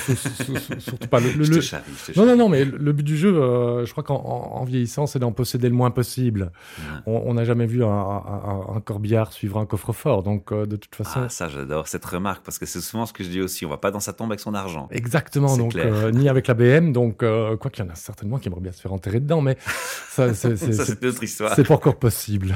surtout 0.80 1.08
pas. 1.08 1.19
Le, 1.19 1.43
je 1.43 1.54
te 1.54 1.62
charrie, 1.62 1.84
non, 2.15 2.26
non, 2.26 2.36
non, 2.36 2.49
mais 2.49 2.65
le 2.65 2.93
but 2.93 3.04
du 3.04 3.17
jeu, 3.17 3.36
euh, 3.36 3.86
je 3.86 3.91
crois 3.91 4.04
qu'en 4.04 4.63
vieillissant, 4.65 5.06
c'est 5.08 5.19
d'en 5.19 5.32
posséder 5.32 5.69
le 5.69 5.76
moins 5.76 5.91
possible. 5.91 6.52
On 7.06 7.34
n'a 7.34 7.43
jamais 7.43 7.65
vu 7.65 7.84
un, 7.84 7.89
un, 7.89 8.82
corbillard 8.82 9.34
suivre 9.34 9.58
un 9.60 9.65
coffre-fort, 9.65 10.23
donc 10.23 10.52
euh, 10.52 10.65
de 10.65 10.76
toute 10.76 10.95
façon. 10.95 11.21
Ah, 11.23 11.30
ça, 11.30 11.49
j'adore 11.49 11.88
cette 11.88 12.06
remarque, 12.06 12.43
parce 12.43 12.60
que 12.60 12.65
c'est 12.65 12.82
souvent 12.82 13.06
ce 13.06 13.13
que 13.13 13.23
je 13.23 13.30
dis 13.30 13.41
aussi. 13.41 13.65
On 13.65 13.69
va 13.69 13.78
pas 13.78 13.91
dans 13.91 13.99
sa 13.99 14.13
tombe 14.13 14.32
avec 14.32 14.39
son 14.39 14.54
argent. 14.54 14.88
Exactement, 14.91 15.58
donc 15.58 15.78
ni 16.13 16.30
avec 16.30 16.47
la 16.47 16.54
BM, 16.54 16.91
donc 16.91 17.17
quoi 17.17 17.69
qu'il 17.71 17.84
y 17.84 17.88
en 17.88 17.91
a 17.91 17.95
certainement 17.95 18.38
qui 18.38 18.47
aimeraient 18.47 18.62
bien 18.62 18.71
se 18.71 18.82
faire 18.82 18.93
enterrer 18.93 19.19
dedans, 19.19 19.41
mais 19.41 19.58
ça, 20.10 20.34
c'est 20.34 21.06
autre 21.06 21.23
histoire. 21.23 21.54
C'est 21.56 21.67
pas 21.67 21.76
encore 21.76 21.97
possible. 21.97 22.56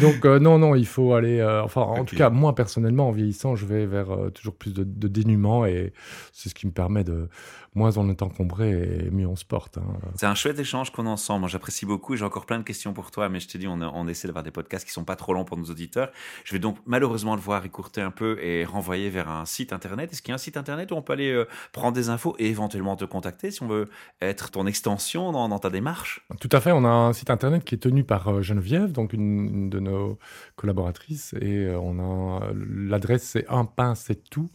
Donc 0.00 0.24
non, 0.24 0.58
non, 0.58 0.74
il 0.74 0.86
faut 0.86 1.14
aller. 1.14 1.42
enfin, 1.64 1.82
en 1.82 2.04
tout 2.04 2.16
cas, 2.16 2.30
moi 2.30 2.54
personnellement, 2.54 3.08
en 3.08 3.12
vieillissant, 3.12 3.54
je 3.54 3.66
vais 3.66 3.86
vers 3.86 4.08
toujours 4.34 4.54
plus 4.54 4.72
de, 4.72 4.84
de 4.84 5.08
dénuement 5.08 5.43
et 5.66 5.92
c'est 6.32 6.48
ce 6.48 6.54
qui 6.54 6.66
me 6.66 6.72
permet 6.72 7.04
de 7.04 7.28
moins 7.74 7.96
on 7.96 8.08
est 8.08 8.22
encombré 8.22 8.70
et 8.70 9.10
mieux 9.10 9.26
on 9.26 9.36
se 9.36 9.44
porte. 9.44 9.78
Hein. 9.78 9.98
C'est 10.14 10.26
un 10.26 10.34
chouette 10.34 10.58
échange 10.58 10.90
qu'on 10.90 11.06
a 11.06 11.10
ensemble. 11.10 11.40
Moi, 11.40 11.48
j'apprécie 11.48 11.86
beaucoup. 11.86 12.16
J'ai 12.16 12.24
encore 12.24 12.46
plein 12.46 12.58
de 12.58 12.64
questions 12.64 12.92
pour 12.92 13.10
toi, 13.10 13.28
mais 13.28 13.40
je 13.40 13.48
te 13.48 13.58
dis, 13.58 13.66
on, 13.66 13.80
on 13.80 14.08
essaie 14.08 14.28
d'avoir 14.28 14.44
des 14.44 14.50
podcasts 14.50 14.86
qui 14.86 14.92
sont 14.92 15.04
pas 15.04 15.16
trop 15.16 15.34
longs 15.34 15.44
pour 15.44 15.56
nos 15.56 15.64
auditeurs. 15.64 16.10
Je 16.44 16.52
vais 16.52 16.58
donc 16.58 16.78
malheureusement 16.86 17.36
devoir 17.36 17.64
écourter 17.64 18.00
un 18.00 18.10
peu 18.10 18.38
et 18.42 18.64
renvoyer 18.64 19.10
vers 19.10 19.28
un 19.28 19.44
site 19.44 19.72
internet. 19.72 20.12
Est-ce 20.12 20.22
qu'il 20.22 20.30
y 20.30 20.32
a 20.32 20.36
un 20.36 20.38
site 20.38 20.56
internet 20.56 20.92
où 20.92 20.94
on 20.94 21.02
peut 21.02 21.12
aller 21.12 21.30
euh, 21.30 21.46
prendre 21.72 21.94
des 21.94 22.08
infos 22.08 22.36
et 22.38 22.48
éventuellement 22.48 22.96
te 22.96 23.04
contacter 23.04 23.50
si 23.50 23.62
on 23.62 23.68
veut 23.68 23.88
être 24.20 24.50
ton 24.50 24.66
extension 24.66 25.32
dans, 25.32 25.58
ta 25.58 25.70
démarche? 25.70 26.24
Tout 26.40 26.48
à 26.52 26.60
fait. 26.60 26.72
On 26.72 26.84
a 26.84 26.88
un 26.88 27.12
site 27.12 27.30
internet 27.30 27.64
qui 27.64 27.74
est 27.74 27.78
tenu 27.78 28.04
par 28.04 28.28
euh, 28.28 28.42
Geneviève, 28.42 28.92
donc 28.92 29.12
une, 29.12 29.68
de 29.70 29.80
nos 29.80 30.18
collaboratrices, 30.56 31.34
et 31.40 31.66
euh, 31.66 31.78
on 31.78 31.98
a 31.98 32.52
l'adresse 32.54 33.22
c'est 33.22 33.46
un 33.48 33.64
pain 33.64 33.94
c'est 33.94 34.28
tout 34.30 34.50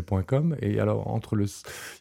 gmail.com 0.00 0.56
et 0.60 0.80
alors 0.80 1.08
entre 1.08 1.36
le 1.36 1.46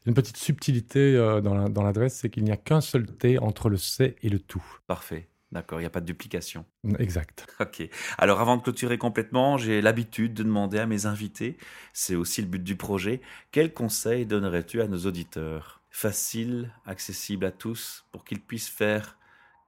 une 0.06 0.14
petite 0.14 0.38
subtilité 0.38 1.16
euh, 1.16 1.42
dans 1.42 1.84
l'adresse, 1.84 2.16
c'est 2.16 2.30
qu'il 2.30 2.44
n'y 2.44 2.52
a 2.52 2.58
qu'un 2.58 2.82
seul 2.82 3.06
T 3.06 3.38
entre 3.40 3.70
le 3.70 3.78
C 3.78 4.16
et 4.22 4.30
le 4.30 4.40
tout. 4.40 4.64
Parfait. 4.88 5.28
D'accord, 5.54 5.80
il 5.80 5.84
n'y 5.84 5.88
a 5.88 5.92
pas 5.92 6.02
de 6.02 6.08
duplication. 6.08 6.66
Exact. 6.98 7.46
Ok. 7.60 7.88
Alors 8.18 8.42
avant 8.42 8.58
de 8.58 8.64
clôturer 8.64 8.98
complètement, 8.98 9.58
j'ai 9.58 9.82
l'habitude 9.82 10.34
de 10.34 10.42
demander 10.42 10.80
à 10.80 10.88
mes 10.88 11.06
invités, 11.06 11.58
c'est 11.94 12.16
aussi 12.16 12.42
le 12.42 12.48
but 12.48 12.64
du 12.64 12.76
projet, 12.76 13.22
quels 13.52 13.72
conseils 13.72 14.26
donnerais-tu 14.26 14.82
à 14.82 14.88
nos 14.88 15.06
auditeurs? 15.06 15.82
Facile, 15.92 16.72
accessible 16.88 17.46
à 17.46 17.52
tous, 17.52 18.04
pour 18.12 18.26
qu'ils 18.26 18.42
puissent 18.42 18.68
faire 18.68 19.16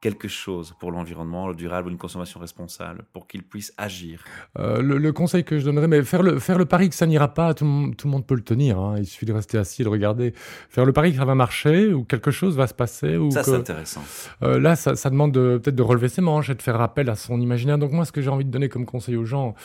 quelque 0.05 0.27
chose 0.27 0.75
pour 0.79 0.91
l'environnement, 0.91 1.47
le 1.47 1.55
durable, 1.55 1.89
une 1.89 1.97
consommation 1.97 2.39
responsable, 2.39 3.05
pour 3.11 3.25
qu'ils 3.25 3.41
puissent 3.41 3.73
agir 3.75 4.23
euh, 4.59 4.79
le, 4.79 5.11
conseil 5.11 5.43
que 5.43 5.57
je 5.57 5.65
donnerais, 5.65 5.87
mais 5.87 6.03
faire 6.03 6.21
le, 6.21 6.37
faire 6.37 6.59
le 6.59 6.65
pari 6.65 6.89
que 6.89 6.95
ça 6.95 7.07
n'ira 7.07 7.33
pas, 7.33 7.55
tout, 7.55 7.65
le 7.65 8.09
monde 8.11 8.27
peut 8.27 8.35
le 8.35 8.43
tenir. 8.43 8.77
Hein. 8.77 8.97
Il 8.99 9.07
suffit 9.07 9.25
de 9.25 9.33
rester 9.33 9.57
assis 9.57 9.81
et 9.81 9.85
de 9.85 9.89
regarder. 9.89 10.35
Faire 10.69 10.85
le 10.85 10.93
pari 10.93 11.11
que 11.11 11.17
ça 11.17 11.25
va 11.25 11.33
marcher, 11.33 11.91
ou 11.91 12.03
quelque 12.03 12.29
chose 12.29 12.55
va 12.55 12.67
se 12.67 12.75
passer. 12.75 13.17
Ou 13.17 13.31
ça, 13.31 13.41
c'est 13.41 13.55
intéressant. 13.55 14.03
Euh, 14.43 14.59
là, 14.59 14.75
ça, 14.75 14.95
ça 14.95 15.09
demande 15.09 15.33
peut-être 15.33 15.75
de 15.75 15.81
relever 15.81 16.07
ses 16.07 16.21
manches 16.21 16.51
et 16.51 16.55
de 16.55 16.61
faire 16.61 16.79
appel 16.79 17.09
à 17.09 17.15
son 17.15 17.41
imaginaire. 17.41 17.79
Donc 17.79 17.91
moi, 17.91 18.05
ce 18.05 18.11
que 18.11 18.21
j'ai 18.21 18.29
envie 18.29 18.45
de 18.45 18.51
donner 18.51 18.69
comme 18.69 18.85
conseil 18.85 19.15
aux 19.15 19.25
gens, 19.25 19.55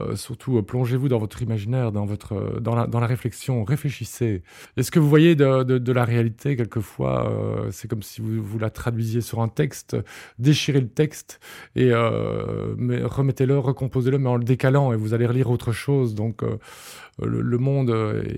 euh, 0.00 0.14
surtout 0.14 0.62
plongez-vous 0.62 1.08
dans 1.08 1.18
votre 1.18 1.42
imaginaire, 1.42 1.90
dans, 1.90 2.06
votre, 2.06 2.60
dans, 2.60 2.76
la, 2.76 2.86
dans 2.86 3.00
la 3.00 3.08
réflexion, 3.08 3.64
réfléchissez. 3.64 4.44
Est-ce 4.76 4.92
que 4.92 5.00
vous 5.00 5.08
voyez 5.08 5.34
de, 5.34 5.64
de, 5.64 5.78
de 5.78 5.92
la 5.92 6.04
réalité 6.04 6.54
quelquefois 6.54 7.34
C'est 7.72 7.88
comme 7.88 8.04
si 8.04 8.20
vous, 8.20 8.40
vous 8.40 8.58
la 8.60 8.70
traduisiez 8.70 9.22
sur 9.22 9.40
un 9.40 9.48
texte? 9.48 9.87
Déchirez 10.38 10.80
le 10.80 10.88
texte 10.88 11.40
et 11.76 11.90
euh, 11.92 12.74
remettez-le, 13.04 13.58
recomposez-le, 13.58 14.18
mais 14.18 14.28
en 14.28 14.36
le 14.36 14.44
décalant 14.44 14.92
et 14.92 14.96
vous 14.96 15.14
allez 15.14 15.26
relire 15.26 15.50
autre 15.50 15.72
chose. 15.72 16.14
Donc 16.14 16.42
euh, 16.42 16.58
le, 17.20 17.58
monde 17.58 17.90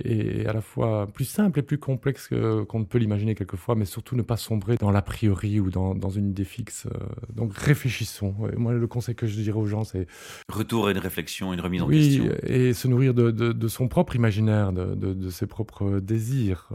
est 0.04 0.46
à 0.46 0.52
la 0.52 0.60
fois 0.60 1.06
plus 1.06 1.24
simple 1.24 1.58
et 1.58 1.62
plus 1.62 1.78
complexe 1.78 2.28
qu'on 2.28 2.78
ne 2.78 2.84
peut 2.84 2.98
l'imaginer 2.98 3.34
quelquefois, 3.34 3.74
mais 3.74 3.84
surtout 3.84 4.16
ne 4.16 4.22
pas 4.22 4.36
sombrer 4.36 4.76
dans 4.76 4.90
l'a 4.90 5.02
priori 5.02 5.60
ou 5.60 5.70
dans, 5.70 6.10
une 6.10 6.30
idée 6.30 6.44
fixe. 6.44 6.86
Euh, 6.86 6.98
donc 7.34 7.56
réfléchissons. 7.56 8.34
moi, 8.56 8.72
le 8.72 8.86
conseil 8.86 9.14
que 9.14 9.26
je 9.26 9.40
dirais 9.40 9.58
aux 9.58 9.66
gens, 9.66 9.84
c'est... 9.84 10.06
Retour 10.48 10.88
à 10.88 10.90
une 10.92 10.98
réflexion, 10.98 11.52
une 11.52 11.60
remise 11.60 11.82
en 11.82 11.88
question. 11.88 12.24
Et 12.42 12.72
se 12.72 12.88
nourrir 12.88 13.14
de, 13.14 13.68
son 13.68 13.88
propre 13.88 14.16
imaginaire, 14.16 14.72
de, 14.72 15.30
ses 15.30 15.46
propres 15.46 16.00
désirs. 16.00 16.68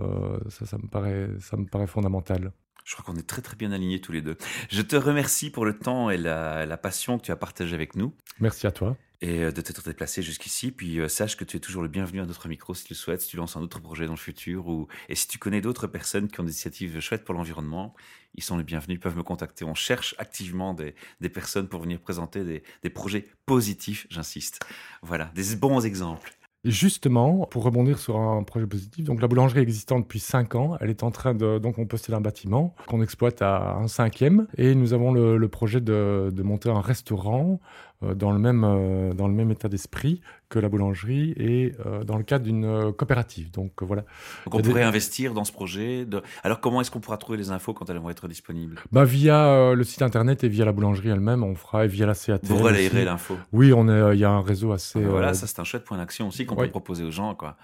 ça, 0.49 0.65
ça 0.65 0.77
me 0.77 0.87
paraît, 0.87 1.29
ça 1.39 1.57
me 1.57 1.65
paraît 1.65 1.87
fondamental. 1.87 2.51
Je 2.85 2.93
crois 2.93 3.03
qu'on 3.03 3.19
est 3.19 3.27
très 3.27 3.41
très 3.41 3.55
bien 3.55 3.71
alignés 3.71 3.99
tous 3.99 4.11
les 4.11 4.21
deux. 4.21 4.37
Je 4.69 4.81
te 4.81 4.95
remercie 4.95 5.49
pour 5.49 5.65
le 5.65 5.77
temps 5.77 6.09
et 6.09 6.17
la, 6.17 6.65
la 6.65 6.77
passion 6.77 7.17
que 7.17 7.25
tu 7.25 7.31
as 7.31 7.35
partagé 7.35 7.73
avec 7.73 7.95
nous. 7.95 8.13
Merci 8.39 8.67
à 8.67 8.71
toi 8.71 8.95
et 9.21 9.43
euh, 9.43 9.51
de 9.51 9.61
t'être 9.61 9.83
déplacé 9.83 10.21
jusqu'ici. 10.21 10.71
Puis 10.71 10.99
euh, 10.99 11.07
sache 11.07 11.35
que 11.35 11.43
tu 11.43 11.57
es 11.57 11.59
toujours 11.59 11.81
le 11.81 11.87
bienvenu 11.87 12.21
à 12.21 12.25
notre 12.25 12.47
micro 12.47 12.73
si 12.73 12.85
tu 12.85 12.93
le 12.93 12.97
souhaites, 12.97 13.21
si 13.21 13.29
tu 13.29 13.37
lances 13.37 13.57
un 13.57 13.61
autre 13.61 13.79
projet 13.79 14.05
dans 14.05 14.13
le 14.13 14.17
futur 14.19 14.67
ou 14.67 14.87
et 15.09 15.15
si 15.15 15.27
tu 15.27 15.37
connais 15.37 15.61
d'autres 15.61 15.87
personnes 15.87 16.27
qui 16.27 16.39
ont 16.39 16.43
des 16.43 16.51
initiatives 16.51 16.99
chouettes 16.99 17.23
pour 17.23 17.33
l'environnement, 17.33 17.95
ils 18.35 18.43
sont 18.43 18.57
les 18.57 18.63
bienvenus, 18.63 18.97
ils 18.97 18.99
peuvent 18.99 19.17
me 19.17 19.23
contacter. 19.23 19.65
On 19.65 19.75
cherche 19.75 20.15
activement 20.17 20.73
des, 20.73 20.93
des 21.21 21.29
personnes 21.29 21.67
pour 21.67 21.81
venir 21.81 21.99
présenter 21.99 22.43
des, 22.43 22.63
des 22.83 22.89
projets 22.89 23.25
positifs, 23.45 24.05
j'insiste. 24.09 24.63
Voilà, 25.01 25.31
des 25.33 25.55
bons 25.55 25.85
exemples. 25.85 26.35
Justement, 26.65 27.45
pour 27.45 27.63
rebondir 27.63 27.99
sur 27.99 28.17
un 28.17 28.41
projet 28.41 28.65
positif, 28.65 29.05
donc 29.05 29.21
la 29.21 29.27
boulangerie 29.27 29.59
existante 29.59 30.01
depuis 30.01 30.19
5 30.19 30.55
ans, 30.55 30.77
elle 30.81 30.89
est 30.89 31.03
en 31.03 31.11
train 31.11 31.35
de 31.35 31.59
donc 31.59 31.77
on 31.77 31.85
possède 31.85 32.15
un 32.15 32.21
bâtiment 32.21 32.73
qu'on 32.87 33.03
exploite 33.03 33.43
à 33.43 33.75
un 33.75 33.87
cinquième 33.87 34.47
et 34.57 34.73
nous 34.73 34.93
avons 34.93 35.13
le, 35.13 35.47
projet 35.47 35.79
de, 35.79 36.33
monter 36.43 36.71
un 36.71 36.81
restaurant 36.81 37.59
dans 38.01 38.31
le 38.31 38.39
même, 38.39 38.63
euh, 38.63 39.13
dans 39.13 39.27
le 39.27 39.33
même 39.33 39.51
état 39.51 39.69
d'esprit 39.69 40.21
que 40.49 40.59
la 40.59 40.69
boulangerie 40.69 41.33
et 41.37 41.73
euh, 41.85 42.03
dans 42.03 42.17
le 42.17 42.23
cadre 42.23 42.45
d'une 42.45 42.93
coopérative. 42.93 43.51
Donc 43.51 43.81
voilà. 43.81 44.03
Donc 44.45 44.55
on 44.55 44.61
pourrait 44.61 44.83
investir 44.83 45.33
dans 45.33 45.43
ce 45.43 45.51
projet. 45.51 46.05
De... 46.05 46.21
Alors 46.43 46.59
comment 46.59 46.81
est-ce 46.81 46.91
qu'on 46.91 46.99
pourra 46.99 47.17
trouver 47.17 47.37
les 47.37 47.51
infos 47.51 47.73
quand 47.73 47.89
elles 47.89 47.97
vont 47.97 48.09
être 48.09 48.27
disponibles? 48.27 48.79
Bah, 48.91 49.05
Via 49.05 49.73
le 49.73 49.83
site 49.83 50.01
internet 50.01 50.43
et 50.43 50.49
via 50.49 50.65
la 50.65 50.71
boulangerie 50.71 51.09
elle-même, 51.09 51.43
on 51.43 51.55
fera 51.55 51.85
et 51.85 51.87
via 51.87 52.05
la 52.05 52.15
CAT. 52.15 52.39
Vous 52.43 52.57
relayerez 52.57 53.05
l'info. 53.05 53.37
Oui, 53.51 53.71
il 53.71 54.19
y 54.19 54.23
a 54.23 54.29
un 54.29 54.41
réseau 54.41 54.71
assez. 54.71 55.03
Ah, 55.03 55.07
voilà, 55.07 55.33
ça 55.33 55.47
c'est 55.47 55.59
un 55.59 55.63
chouette 55.63 55.83
point 55.83 55.97
d'action 55.97 56.27
aussi 56.27 56.45
qu'on 56.45 56.55
peut 56.55 56.69
proposer 56.69 57.03
aux 57.03 57.11
gens. 57.11 57.33
Quoi. 57.35 57.57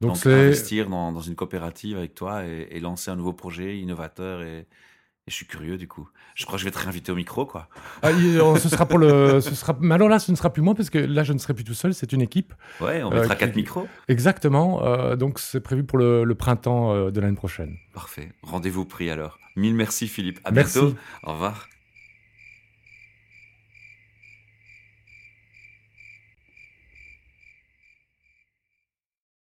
Donc, 0.00 0.14
Donc 0.14 0.26
investir 0.26 0.88
dans, 0.88 1.12
dans, 1.12 1.20
une 1.20 1.36
coopérative 1.36 1.96
avec 1.96 2.14
toi 2.14 2.44
et, 2.44 2.68
et 2.70 2.80
lancer 2.80 3.10
un 3.10 3.16
nouveau 3.16 3.32
projet 3.32 3.78
innovateur 3.78 4.42
et, 4.42 4.66
et 5.26 5.30
je 5.30 5.34
suis 5.34 5.46
curieux 5.46 5.76
du 5.76 5.88
coup. 5.88 6.08
Je 6.34 6.44
crois 6.44 6.56
que 6.56 6.60
je 6.60 6.64
vais 6.64 6.70
te 6.70 6.78
réinviter 6.78 7.12
au 7.12 7.14
micro, 7.14 7.46
quoi. 7.46 7.68
Ah, 8.02 8.10
ce 8.12 8.68
sera 8.68 8.86
pour 8.86 8.98
le. 8.98 9.40
Ce 9.40 9.54
sera... 9.54 9.76
Mais 9.80 9.94
alors 9.94 10.08
là, 10.08 10.18
ce 10.18 10.30
ne 10.30 10.36
sera 10.36 10.52
plus 10.52 10.62
moi 10.62 10.74
parce 10.74 10.90
que 10.90 10.98
là, 10.98 11.22
je 11.22 11.32
ne 11.32 11.38
serai 11.38 11.54
plus 11.54 11.64
tout 11.64 11.74
seul. 11.74 11.94
C'est 11.94 12.12
une 12.12 12.20
équipe. 12.20 12.52
Ouais, 12.80 13.02
on 13.02 13.10
mettra 13.10 13.34
euh, 13.34 13.36
quatre 13.36 13.56
micros. 13.56 13.86
Exactement. 14.08 14.84
Euh, 14.84 15.16
donc 15.16 15.38
c'est 15.38 15.60
prévu 15.60 15.84
pour 15.84 15.98
le, 15.98 16.24
le 16.24 16.34
printemps 16.34 16.92
euh, 16.92 17.10
de 17.10 17.20
l'année 17.20 17.36
prochaine. 17.36 17.76
Parfait. 17.94 18.32
Rendez-vous 18.42 18.84
pris 18.84 19.10
alors. 19.10 19.38
Mille 19.56 19.74
merci 19.74 20.08
Philippe. 20.08 20.40
À 20.44 20.50
merci. 20.50 20.80
bientôt. 20.80 20.96
Au 21.22 21.32
revoir. 21.32 21.68